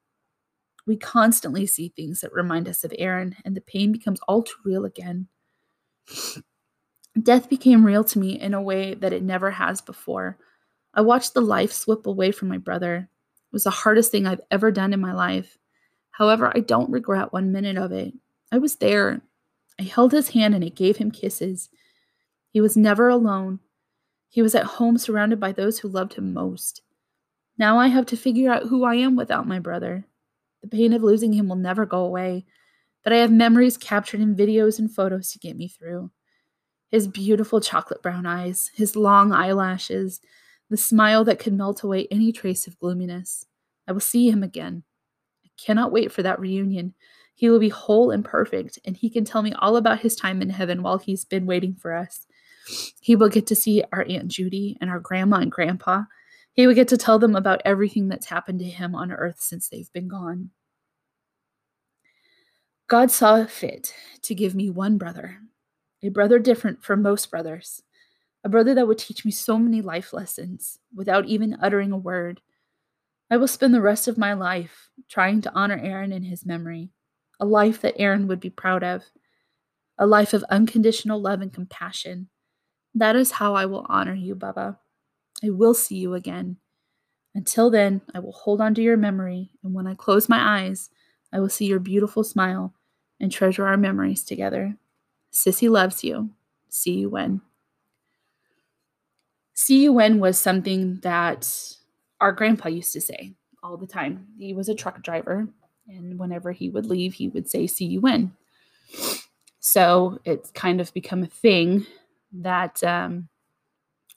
We 0.87 0.97
constantly 0.97 1.67
see 1.67 1.89
things 1.89 2.21
that 2.21 2.33
remind 2.33 2.67
us 2.67 2.83
of 2.83 2.93
Aaron, 2.97 3.35
and 3.45 3.55
the 3.55 3.61
pain 3.61 3.91
becomes 3.91 4.19
all 4.27 4.41
too 4.41 4.55
real 4.65 4.85
again. 4.85 5.27
Death 7.21 7.47
became 7.47 7.85
real 7.85 8.03
to 8.05 8.19
me 8.19 8.39
in 8.39 8.55
a 8.55 8.61
way 8.61 8.95
that 8.95 9.13
it 9.13 9.21
never 9.21 9.51
has 9.51 9.81
before. 9.81 10.39
I 10.95 11.01
watched 11.01 11.35
the 11.35 11.41
life 11.41 11.71
slip 11.71 12.07
away 12.07 12.31
from 12.31 12.47
my 12.47 12.57
brother. 12.57 12.95
It 12.95 13.53
was 13.53 13.65
the 13.65 13.69
hardest 13.69 14.11
thing 14.11 14.25
I've 14.25 14.41
ever 14.49 14.71
done 14.71 14.93
in 14.93 14.99
my 14.99 15.13
life. 15.13 15.57
However, 16.19 16.51
I 16.53 16.59
don't 16.59 16.91
regret 16.91 17.31
one 17.31 17.53
minute 17.53 17.77
of 17.77 17.93
it. 17.93 18.13
I 18.51 18.57
was 18.57 18.75
there. 18.75 19.21
I 19.79 19.83
held 19.83 20.11
his 20.11 20.29
hand 20.29 20.53
and 20.53 20.63
I 20.63 20.67
gave 20.67 20.97
him 20.97 21.11
kisses. 21.11 21.69
He 22.51 22.59
was 22.59 22.75
never 22.75 23.07
alone. 23.07 23.59
He 24.27 24.41
was 24.41 24.53
at 24.53 24.65
home 24.65 24.97
surrounded 24.97 25.39
by 25.39 25.53
those 25.53 25.79
who 25.79 25.87
loved 25.87 26.15
him 26.15 26.33
most. 26.33 26.81
Now 27.57 27.79
I 27.79 27.87
have 27.87 28.05
to 28.07 28.17
figure 28.17 28.51
out 28.51 28.67
who 28.67 28.83
I 28.83 28.95
am 28.95 29.15
without 29.15 29.47
my 29.47 29.59
brother. 29.59 30.05
The 30.61 30.67
pain 30.67 30.91
of 30.91 31.03
losing 31.03 31.31
him 31.31 31.47
will 31.47 31.55
never 31.55 31.85
go 31.85 32.03
away, 32.03 32.45
but 33.01 33.13
I 33.13 33.17
have 33.17 33.31
memories 33.31 33.77
captured 33.77 34.19
in 34.19 34.35
videos 34.35 34.77
and 34.77 34.93
photos 34.93 35.31
to 35.31 35.39
get 35.39 35.55
me 35.55 35.69
through. 35.69 36.11
His 36.91 37.07
beautiful 37.07 37.61
chocolate 37.61 38.01
brown 38.01 38.25
eyes, 38.25 38.71
his 38.73 38.97
long 38.97 39.31
eyelashes, 39.31 40.19
the 40.69 40.75
smile 40.75 41.23
that 41.23 41.39
could 41.39 41.53
melt 41.53 41.81
away 41.81 42.07
any 42.11 42.33
trace 42.33 42.67
of 42.67 42.77
gloominess. 42.77 43.45
I 43.87 43.93
will 43.93 44.01
see 44.01 44.29
him 44.29 44.43
again. 44.43 44.83
Cannot 45.65 45.91
wait 45.91 46.11
for 46.11 46.23
that 46.23 46.39
reunion. 46.39 46.93
He 47.35 47.49
will 47.49 47.59
be 47.59 47.69
whole 47.69 48.11
and 48.11 48.23
perfect, 48.23 48.79
and 48.85 48.97
he 48.97 49.09
can 49.09 49.23
tell 49.25 49.41
me 49.41 49.53
all 49.59 49.77
about 49.77 49.99
his 49.99 50.15
time 50.15 50.41
in 50.41 50.49
heaven 50.49 50.83
while 50.83 50.97
he's 50.97 51.25
been 51.25 51.45
waiting 51.45 51.75
for 51.75 51.93
us. 51.93 52.27
He 52.99 53.15
will 53.15 53.29
get 53.29 53.47
to 53.47 53.55
see 53.55 53.83
our 53.91 54.05
Aunt 54.07 54.27
Judy 54.27 54.77
and 54.81 54.89
our 54.89 54.99
grandma 54.99 55.37
and 55.37 55.51
grandpa. 55.51 56.03
He 56.53 56.67
will 56.67 56.75
get 56.75 56.89
to 56.89 56.97
tell 56.97 57.17
them 57.19 57.35
about 57.35 57.61
everything 57.63 58.09
that's 58.09 58.27
happened 58.27 58.59
to 58.59 58.65
him 58.65 58.93
on 58.93 59.11
earth 59.11 59.37
since 59.39 59.69
they've 59.69 59.91
been 59.93 60.07
gone. 60.07 60.51
God 62.87 63.11
saw 63.11 63.45
fit 63.45 63.93
to 64.23 64.35
give 64.35 64.55
me 64.55 64.69
one 64.69 64.97
brother, 64.97 65.37
a 66.01 66.09
brother 66.09 66.39
different 66.39 66.83
from 66.83 67.01
most 67.01 67.29
brothers, 67.29 67.83
a 68.43 68.49
brother 68.49 68.73
that 68.73 68.87
would 68.87 68.97
teach 68.97 69.23
me 69.23 69.31
so 69.31 69.57
many 69.57 69.81
life 69.81 70.11
lessons 70.11 70.79
without 70.93 71.25
even 71.25 71.57
uttering 71.61 71.91
a 71.91 71.97
word. 71.97 72.41
I 73.31 73.37
will 73.37 73.47
spend 73.47 73.73
the 73.73 73.81
rest 73.81 74.07
of 74.07 74.17
my 74.17 74.33
life 74.33 74.89
trying 75.07 75.41
to 75.41 75.53
honor 75.53 75.79
Aaron 75.81 76.11
in 76.11 76.23
his 76.23 76.45
memory, 76.45 76.89
a 77.39 77.45
life 77.45 77.81
that 77.81 77.99
Aaron 77.99 78.27
would 78.27 78.39
be 78.39 78.49
proud 78.49 78.83
of, 78.83 79.03
a 79.97 80.07
life 80.07 80.33
of 80.33 80.43
unconditional 80.49 81.21
love 81.21 81.41
and 81.41 81.53
compassion. 81.53 82.29
That 82.95 83.15
is 83.15 83.31
how 83.31 83.53
I 83.53 83.65
will 83.65 83.85
honor 83.87 84.15
you, 84.15 84.33
Baba. 84.33 84.79
I 85.43 85.51
will 85.51 85.73
see 85.73 85.97
you 85.97 86.15
again. 86.15 86.57
Until 87.35 87.69
then, 87.69 88.01
I 88.13 88.19
will 88.19 88.31
hold 88.31 88.61
on 88.61 88.73
to 88.75 88.81
your 88.81 88.97
memory, 88.97 89.51
and 89.63 89.73
when 89.73 89.85
I 89.85 89.93
close 89.93 90.27
my 90.27 90.61
eyes, 90.61 90.89
I 91.31 91.39
will 91.39 91.49
see 91.49 91.65
your 91.65 91.79
beautiful 91.79 92.23
smile 92.23 92.73
and 93.19 93.31
treasure 93.31 93.67
our 93.67 93.77
memories 93.77 94.23
together. 94.23 94.75
Sissy 95.31 95.69
loves 95.69 96.03
you. 96.03 96.31
See 96.69 96.93
you 96.93 97.09
when. 97.09 97.41
See 99.53 99.83
you 99.83 99.93
when 99.93 100.19
was 100.19 100.39
something 100.39 100.99
that 101.01 101.75
our 102.21 102.31
grandpa 102.31 102.69
used 102.69 102.93
to 102.93 103.01
say 103.01 103.33
all 103.63 103.77
the 103.77 103.87
time. 103.87 104.27
He 104.37 104.53
was 104.53 104.69
a 104.69 104.75
truck 104.75 105.01
driver, 105.01 105.47
and 105.87 106.19
whenever 106.19 106.51
he 106.51 106.69
would 106.69 106.85
leave, 106.85 107.13
he 107.13 107.27
would 107.29 107.49
say, 107.49 107.67
See 107.67 107.85
you 107.85 108.01
when. 108.01 108.33
So 109.59 110.19
it's 110.25 110.51
kind 110.51 110.79
of 110.79 110.93
become 110.93 111.23
a 111.23 111.27
thing 111.27 111.85
that 112.31 112.83
um, 112.83 113.27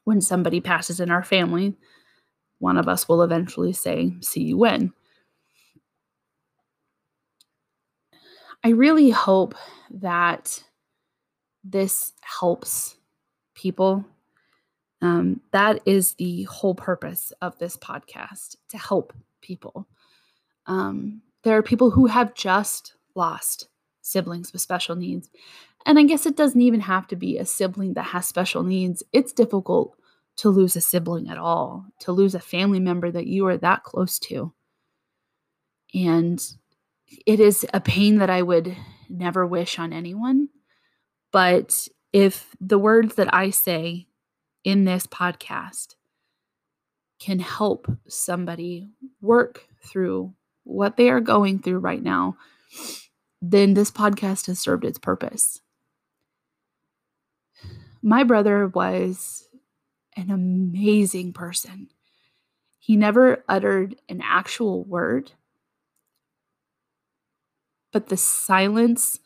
when 0.04 0.20
somebody 0.20 0.60
passes 0.60 1.00
in 1.00 1.10
our 1.10 1.24
family, 1.24 1.74
one 2.58 2.76
of 2.78 2.88
us 2.88 3.08
will 3.08 3.22
eventually 3.22 3.72
say, 3.72 4.12
See 4.20 4.42
you 4.42 4.58
when. 4.58 4.92
I 8.64 8.68
really 8.68 9.10
hope 9.10 9.56
that 9.90 10.62
this 11.64 12.12
helps 12.20 12.96
people. 13.54 14.04
Um, 15.02 15.40
that 15.50 15.80
is 15.84 16.14
the 16.14 16.44
whole 16.44 16.76
purpose 16.76 17.32
of 17.42 17.58
this 17.58 17.76
podcast 17.76 18.56
to 18.68 18.78
help 18.78 19.12
people. 19.40 19.88
Um, 20.66 21.22
there 21.42 21.56
are 21.58 21.62
people 21.62 21.90
who 21.90 22.06
have 22.06 22.34
just 22.34 22.94
lost 23.16 23.68
siblings 24.00 24.52
with 24.52 24.62
special 24.62 24.94
needs. 24.94 25.28
And 25.84 25.98
I 25.98 26.04
guess 26.04 26.24
it 26.24 26.36
doesn't 26.36 26.60
even 26.60 26.80
have 26.80 27.08
to 27.08 27.16
be 27.16 27.36
a 27.36 27.44
sibling 27.44 27.94
that 27.94 28.04
has 28.04 28.26
special 28.26 28.62
needs. 28.62 29.02
It's 29.12 29.32
difficult 29.32 29.96
to 30.36 30.48
lose 30.48 30.76
a 30.76 30.80
sibling 30.80 31.28
at 31.28 31.36
all, 31.36 31.84
to 32.00 32.12
lose 32.12 32.36
a 32.36 32.40
family 32.40 32.80
member 32.80 33.10
that 33.10 33.26
you 33.26 33.46
are 33.46 33.56
that 33.58 33.82
close 33.82 34.20
to. 34.20 34.52
And 35.92 36.40
it 37.26 37.40
is 37.40 37.66
a 37.74 37.80
pain 37.80 38.18
that 38.18 38.30
I 38.30 38.42
would 38.42 38.76
never 39.08 39.44
wish 39.44 39.80
on 39.80 39.92
anyone. 39.92 40.48
But 41.32 41.88
if 42.12 42.54
the 42.60 42.78
words 42.78 43.16
that 43.16 43.34
I 43.34 43.50
say 43.50 44.06
in 44.64 44.84
this 44.84 45.06
podcast 45.06 45.96
can 47.18 47.38
help 47.38 47.86
somebody 48.08 48.90
work 49.20 49.66
through 49.84 50.34
what 50.64 50.96
they 50.96 51.08
are 51.08 51.20
going 51.20 51.58
through 51.58 51.78
right 51.78 52.02
now, 52.02 52.36
then 53.40 53.74
this 53.74 53.90
podcast 53.90 54.46
has 54.46 54.58
served 54.58 54.84
its 54.84 54.98
purpose. 54.98 55.60
My 58.02 58.24
brother 58.24 58.66
was 58.66 59.48
an 60.16 60.30
amazing 60.30 61.32
person. 61.32 61.88
He 62.78 62.96
never 62.96 63.44
uttered 63.48 63.96
an 64.08 64.20
actual 64.22 64.82
word, 64.84 65.32
but 67.92 68.08
the 68.08 68.16
silence 68.16 69.20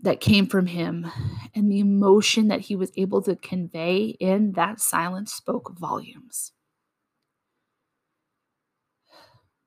that 0.00 0.20
came 0.20 0.46
from 0.46 0.66
him 0.66 1.06
and 1.54 1.70
the 1.70 1.78
emotion 1.80 2.48
that 2.48 2.60
he 2.60 2.76
was 2.76 2.92
able 2.96 3.22
to 3.22 3.36
convey 3.36 4.16
in 4.20 4.52
that 4.52 4.80
silence 4.80 5.32
spoke 5.32 5.78
volumes. 5.78 6.52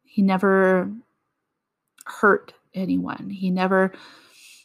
He 0.03 0.21
never 0.21 0.91
hurt 2.05 2.53
anyone, 2.73 3.29
he 3.29 3.49
never 3.49 3.93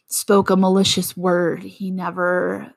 spoke 0.09 0.51
a 0.51 0.57
malicious 0.57 1.17
word, 1.17 1.63
he 1.63 1.91
never 1.91 2.73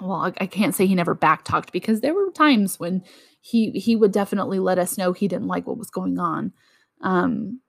well 0.00 0.32
i 0.38 0.46
can't 0.46 0.74
say 0.74 0.86
he 0.86 0.94
never 0.94 1.16
backtalked 1.16 1.72
because 1.72 2.00
there 2.00 2.14
were 2.14 2.30
times 2.30 2.78
when 2.78 3.02
he 3.40 3.70
he 3.72 3.96
would 3.96 4.12
definitely 4.12 4.60
let 4.60 4.78
us 4.78 4.96
know 4.96 5.12
he 5.12 5.26
didn't 5.28 5.48
like 5.48 5.66
what 5.66 5.78
was 5.78 5.90
going 5.90 6.18
on. 6.18 6.52
Um 7.02 7.60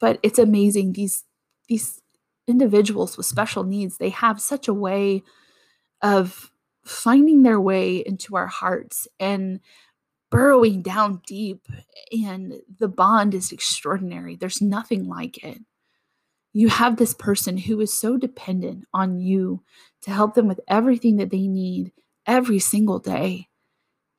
but 0.00 0.18
it's 0.22 0.38
amazing 0.38 0.92
these 0.92 1.24
these 1.68 2.00
individuals 2.46 3.16
with 3.16 3.26
special 3.26 3.64
needs 3.64 3.98
they 3.98 4.10
have 4.10 4.40
such 4.40 4.68
a 4.68 4.74
way 4.74 5.22
of 6.02 6.50
finding 6.84 7.42
their 7.42 7.60
way 7.60 7.98
into 7.98 8.36
our 8.36 8.46
hearts 8.46 9.06
and 9.20 9.60
burrowing 10.30 10.82
down 10.82 11.20
deep 11.26 11.66
and 12.12 12.54
the 12.78 12.88
bond 12.88 13.34
is 13.34 13.52
extraordinary 13.52 14.36
there's 14.36 14.62
nothing 14.62 15.06
like 15.06 15.42
it 15.44 15.58
you 16.52 16.68
have 16.68 16.96
this 16.96 17.14
person 17.14 17.56
who 17.56 17.80
is 17.80 17.92
so 17.92 18.16
dependent 18.16 18.86
on 18.92 19.20
you 19.20 19.62
to 20.02 20.10
help 20.10 20.34
them 20.34 20.48
with 20.48 20.60
everything 20.66 21.16
that 21.16 21.30
they 21.30 21.46
need 21.46 21.92
every 22.26 22.58
single 22.58 22.98
day. 22.98 23.48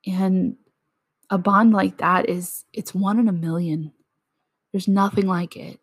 And 0.08 0.56
a 1.30 1.38
bond 1.38 1.74
like 1.74 1.98
that 1.98 2.30
is 2.30 2.66
it's 2.74 2.96
one 2.96 3.20
in 3.20 3.28
a 3.28 3.34
million. 3.34 3.92
There's 4.72 4.88
nothing 4.88 5.28
like 5.28 5.56
it. 5.56 5.80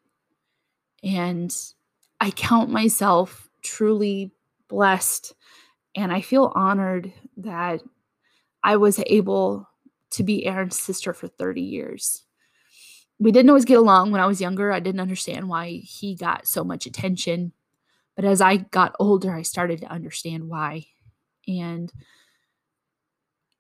And 1.03 1.55
I 2.21 2.31
count 2.31 2.71
myself 2.71 3.49
truly 3.63 4.33
blessed 4.69 5.35
and 5.95 6.13
I 6.13 6.21
feel 6.21 6.53
honored 6.55 7.13
that 7.39 7.83
I 8.63 8.77
was 8.77 9.01
able 9.07 9.69
to 10.11 10.23
be 10.23 10.47
Aaron's 10.47 10.79
sister 10.79 11.13
for 11.13 11.29
30 11.29 11.61
years 11.61 12.25
we 13.19 13.33
didn't 13.33 13.51
always 13.51 13.65
get 13.65 13.79
along 13.79 14.11
when 14.11 14.21
I 14.21 14.27
was 14.27 14.41
younger. 14.41 14.73
I 14.73 14.81
didn't 14.81 15.01
understand 15.01 15.49
why 15.49 15.83
he 15.85 16.15
got 16.15 16.47
so 16.47 16.63
much 16.63 16.87
attention. 16.87 17.53
But 18.15 18.25
as 18.25 18.41
I 18.41 18.59
got 18.59 18.97
older, 18.99 19.35
I 19.35 19.43
started 19.43 19.81
to 19.81 19.91
understand 19.91 20.49
why. 20.49 20.87
And 21.47 21.93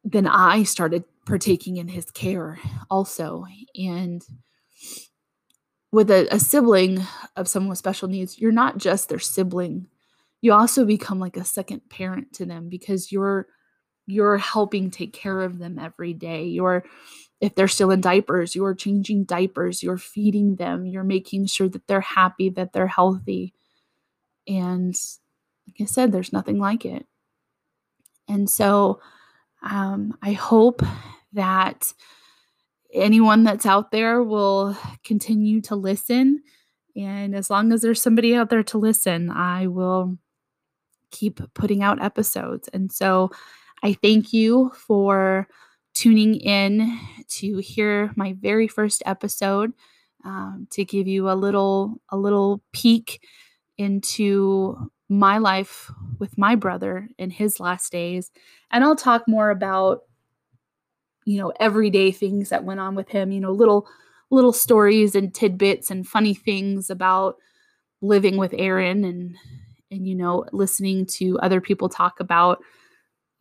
then 0.04 0.26
I 0.26 0.62
started 0.62 1.04
partaking 1.26 1.76
in 1.76 1.88
his 1.88 2.10
care 2.10 2.58
also. 2.90 3.46
And 3.76 4.24
with 5.90 6.10
a, 6.10 6.28
a, 6.32 6.38
sibling 6.38 7.02
of 7.36 7.48
someone 7.48 7.70
with 7.70 7.78
special 7.78 8.08
needs, 8.08 8.38
you're 8.38 8.52
not 8.52 8.78
just 8.78 9.08
their 9.08 9.18
sibling. 9.18 9.86
You 10.40 10.52
also 10.52 10.84
become 10.84 11.18
like 11.18 11.36
a 11.36 11.44
second 11.44 11.88
parent 11.88 12.32
to 12.34 12.46
them 12.46 12.68
because 12.68 13.10
you're 13.10 13.46
you're 14.06 14.38
helping 14.38 14.90
take 14.90 15.12
care 15.12 15.40
of 15.42 15.58
them 15.58 15.78
every 15.78 16.14
day. 16.14 16.44
You're 16.44 16.84
if 17.40 17.54
they're 17.54 17.68
still 17.68 17.90
in 17.90 18.00
diapers, 18.00 18.54
you're 18.54 18.74
changing 18.74 19.24
diapers, 19.24 19.82
you're 19.82 19.98
feeding 19.98 20.56
them, 20.56 20.86
you're 20.86 21.04
making 21.04 21.46
sure 21.46 21.68
that 21.68 21.86
they're 21.86 22.00
happy, 22.00 22.50
that 22.50 22.72
they're 22.72 22.88
healthy. 22.88 23.54
And 24.46 24.94
like 25.66 25.80
I 25.80 25.84
said, 25.84 26.10
there's 26.10 26.32
nothing 26.32 26.58
like 26.58 26.84
it. 26.84 27.06
And 28.28 28.48
so 28.48 29.00
um, 29.62 30.16
I 30.22 30.32
hope 30.32 30.82
that 31.32 31.92
anyone 32.92 33.44
that's 33.44 33.66
out 33.66 33.90
there 33.90 34.22
will 34.22 34.76
continue 35.04 35.60
to 35.62 35.76
listen. 35.76 36.42
And 36.96 37.34
as 37.34 37.50
long 37.50 37.72
as 37.72 37.82
there's 37.82 38.02
somebody 38.02 38.34
out 38.34 38.50
there 38.50 38.62
to 38.64 38.78
listen, 38.78 39.30
I 39.30 39.66
will 39.66 40.18
keep 41.10 41.40
putting 41.54 41.82
out 41.82 42.02
episodes. 42.02 42.68
And 42.72 42.90
so 42.90 43.30
I 43.82 43.92
thank 43.94 44.32
you 44.32 44.72
for 44.74 45.48
tuning 45.94 46.36
in 46.36 46.98
to 47.28 47.58
hear 47.58 48.12
my 48.16 48.34
very 48.40 48.68
first 48.68 49.02
episode 49.06 49.72
um, 50.24 50.66
to 50.70 50.84
give 50.84 51.06
you 51.06 51.30
a 51.30 51.34
little 51.34 52.00
a 52.10 52.16
little 52.16 52.62
peek 52.72 53.20
into 53.78 54.90
my 55.08 55.38
life 55.38 55.90
with 56.18 56.36
my 56.36 56.54
brother 56.54 57.08
in 57.18 57.30
his 57.30 57.58
last 57.58 57.90
days 57.90 58.30
and 58.70 58.84
i'll 58.84 58.96
talk 58.96 59.22
more 59.26 59.50
about 59.50 60.02
you 61.28 61.38
know 61.38 61.52
everyday 61.60 62.10
things 62.10 62.48
that 62.50 62.64
went 62.64 62.80
on 62.80 62.94
with 62.94 63.08
him 63.08 63.30
you 63.32 63.40
know 63.40 63.52
little 63.52 63.86
little 64.30 64.52
stories 64.52 65.14
and 65.14 65.34
tidbits 65.34 65.90
and 65.90 66.06
funny 66.06 66.34
things 66.34 66.90
about 66.90 67.36
living 68.00 68.36
with 68.36 68.54
aaron 68.56 69.04
and 69.04 69.36
and 69.90 70.06
you 70.06 70.14
know 70.14 70.44
listening 70.52 71.06
to 71.06 71.38
other 71.40 71.60
people 71.60 71.88
talk 71.88 72.20
about 72.20 72.60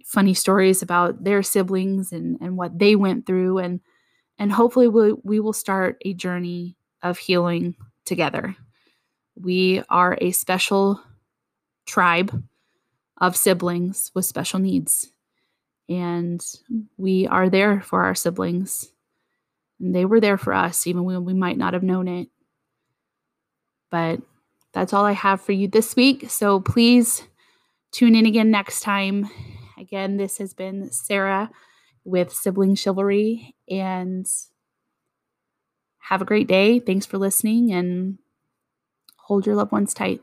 funny 0.07 0.33
stories 0.33 0.81
about 0.81 1.25
their 1.25 1.43
siblings 1.43 2.13
and, 2.13 2.37
and 2.39 2.57
what 2.57 2.79
they 2.79 2.95
went 2.95 3.25
through. 3.25 3.59
And 3.59 3.81
and 4.39 4.51
hopefully 4.51 4.87
we, 4.87 5.13
we 5.23 5.39
will 5.39 5.53
start 5.53 5.97
a 6.05 6.13
journey 6.13 6.77
of 7.03 7.17
healing 7.17 7.75
together. 8.05 8.55
We 9.35 9.83
are 9.89 10.17
a 10.21 10.31
special 10.31 11.01
tribe 11.85 12.43
of 13.19 13.35
siblings 13.35 14.11
with 14.13 14.25
special 14.25 14.59
needs 14.59 15.11
and 15.89 16.45
we 16.97 17.27
are 17.27 17.49
there 17.49 17.81
for 17.81 18.03
our 18.05 18.15
siblings 18.15 18.91
and 19.79 19.95
they 19.95 20.05
were 20.05 20.19
there 20.21 20.37
for 20.37 20.53
us 20.53 20.87
even 20.87 21.03
when 21.05 21.25
we 21.25 21.33
might 21.33 21.57
not 21.57 21.73
have 21.73 21.83
known 21.83 22.07
it 22.07 22.29
But 23.91 24.21
that's 24.73 24.93
all 24.93 25.05
I 25.05 25.13
have 25.13 25.41
for 25.41 25.53
you 25.53 25.67
this 25.67 25.95
week. 25.95 26.29
So 26.29 26.59
please 26.59 27.23
tune 27.91 28.15
in 28.15 28.25
again 28.25 28.51
next 28.51 28.81
time. 28.81 29.29
Again, 29.79 30.17
this 30.17 30.37
has 30.39 30.53
been 30.53 30.91
Sarah 30.91 31.49
with 32.05 32.33
Sibling 32.33 32.75
Chivalry 32.75 33.55
and 33.69 34.27
have 35.99 36.21
a 36.21 36.25
great 36.25 36.47
day. 36.47 36.79
Thanks 36.79 37.05
for 37.05 37.17
listening 37.17 37.71
and 37.71 38.17
hold 39.17 39.45
your 39.45 39.55
loved 39.55 39.71
ones 39.71 39.93
tight. 39.93 40.21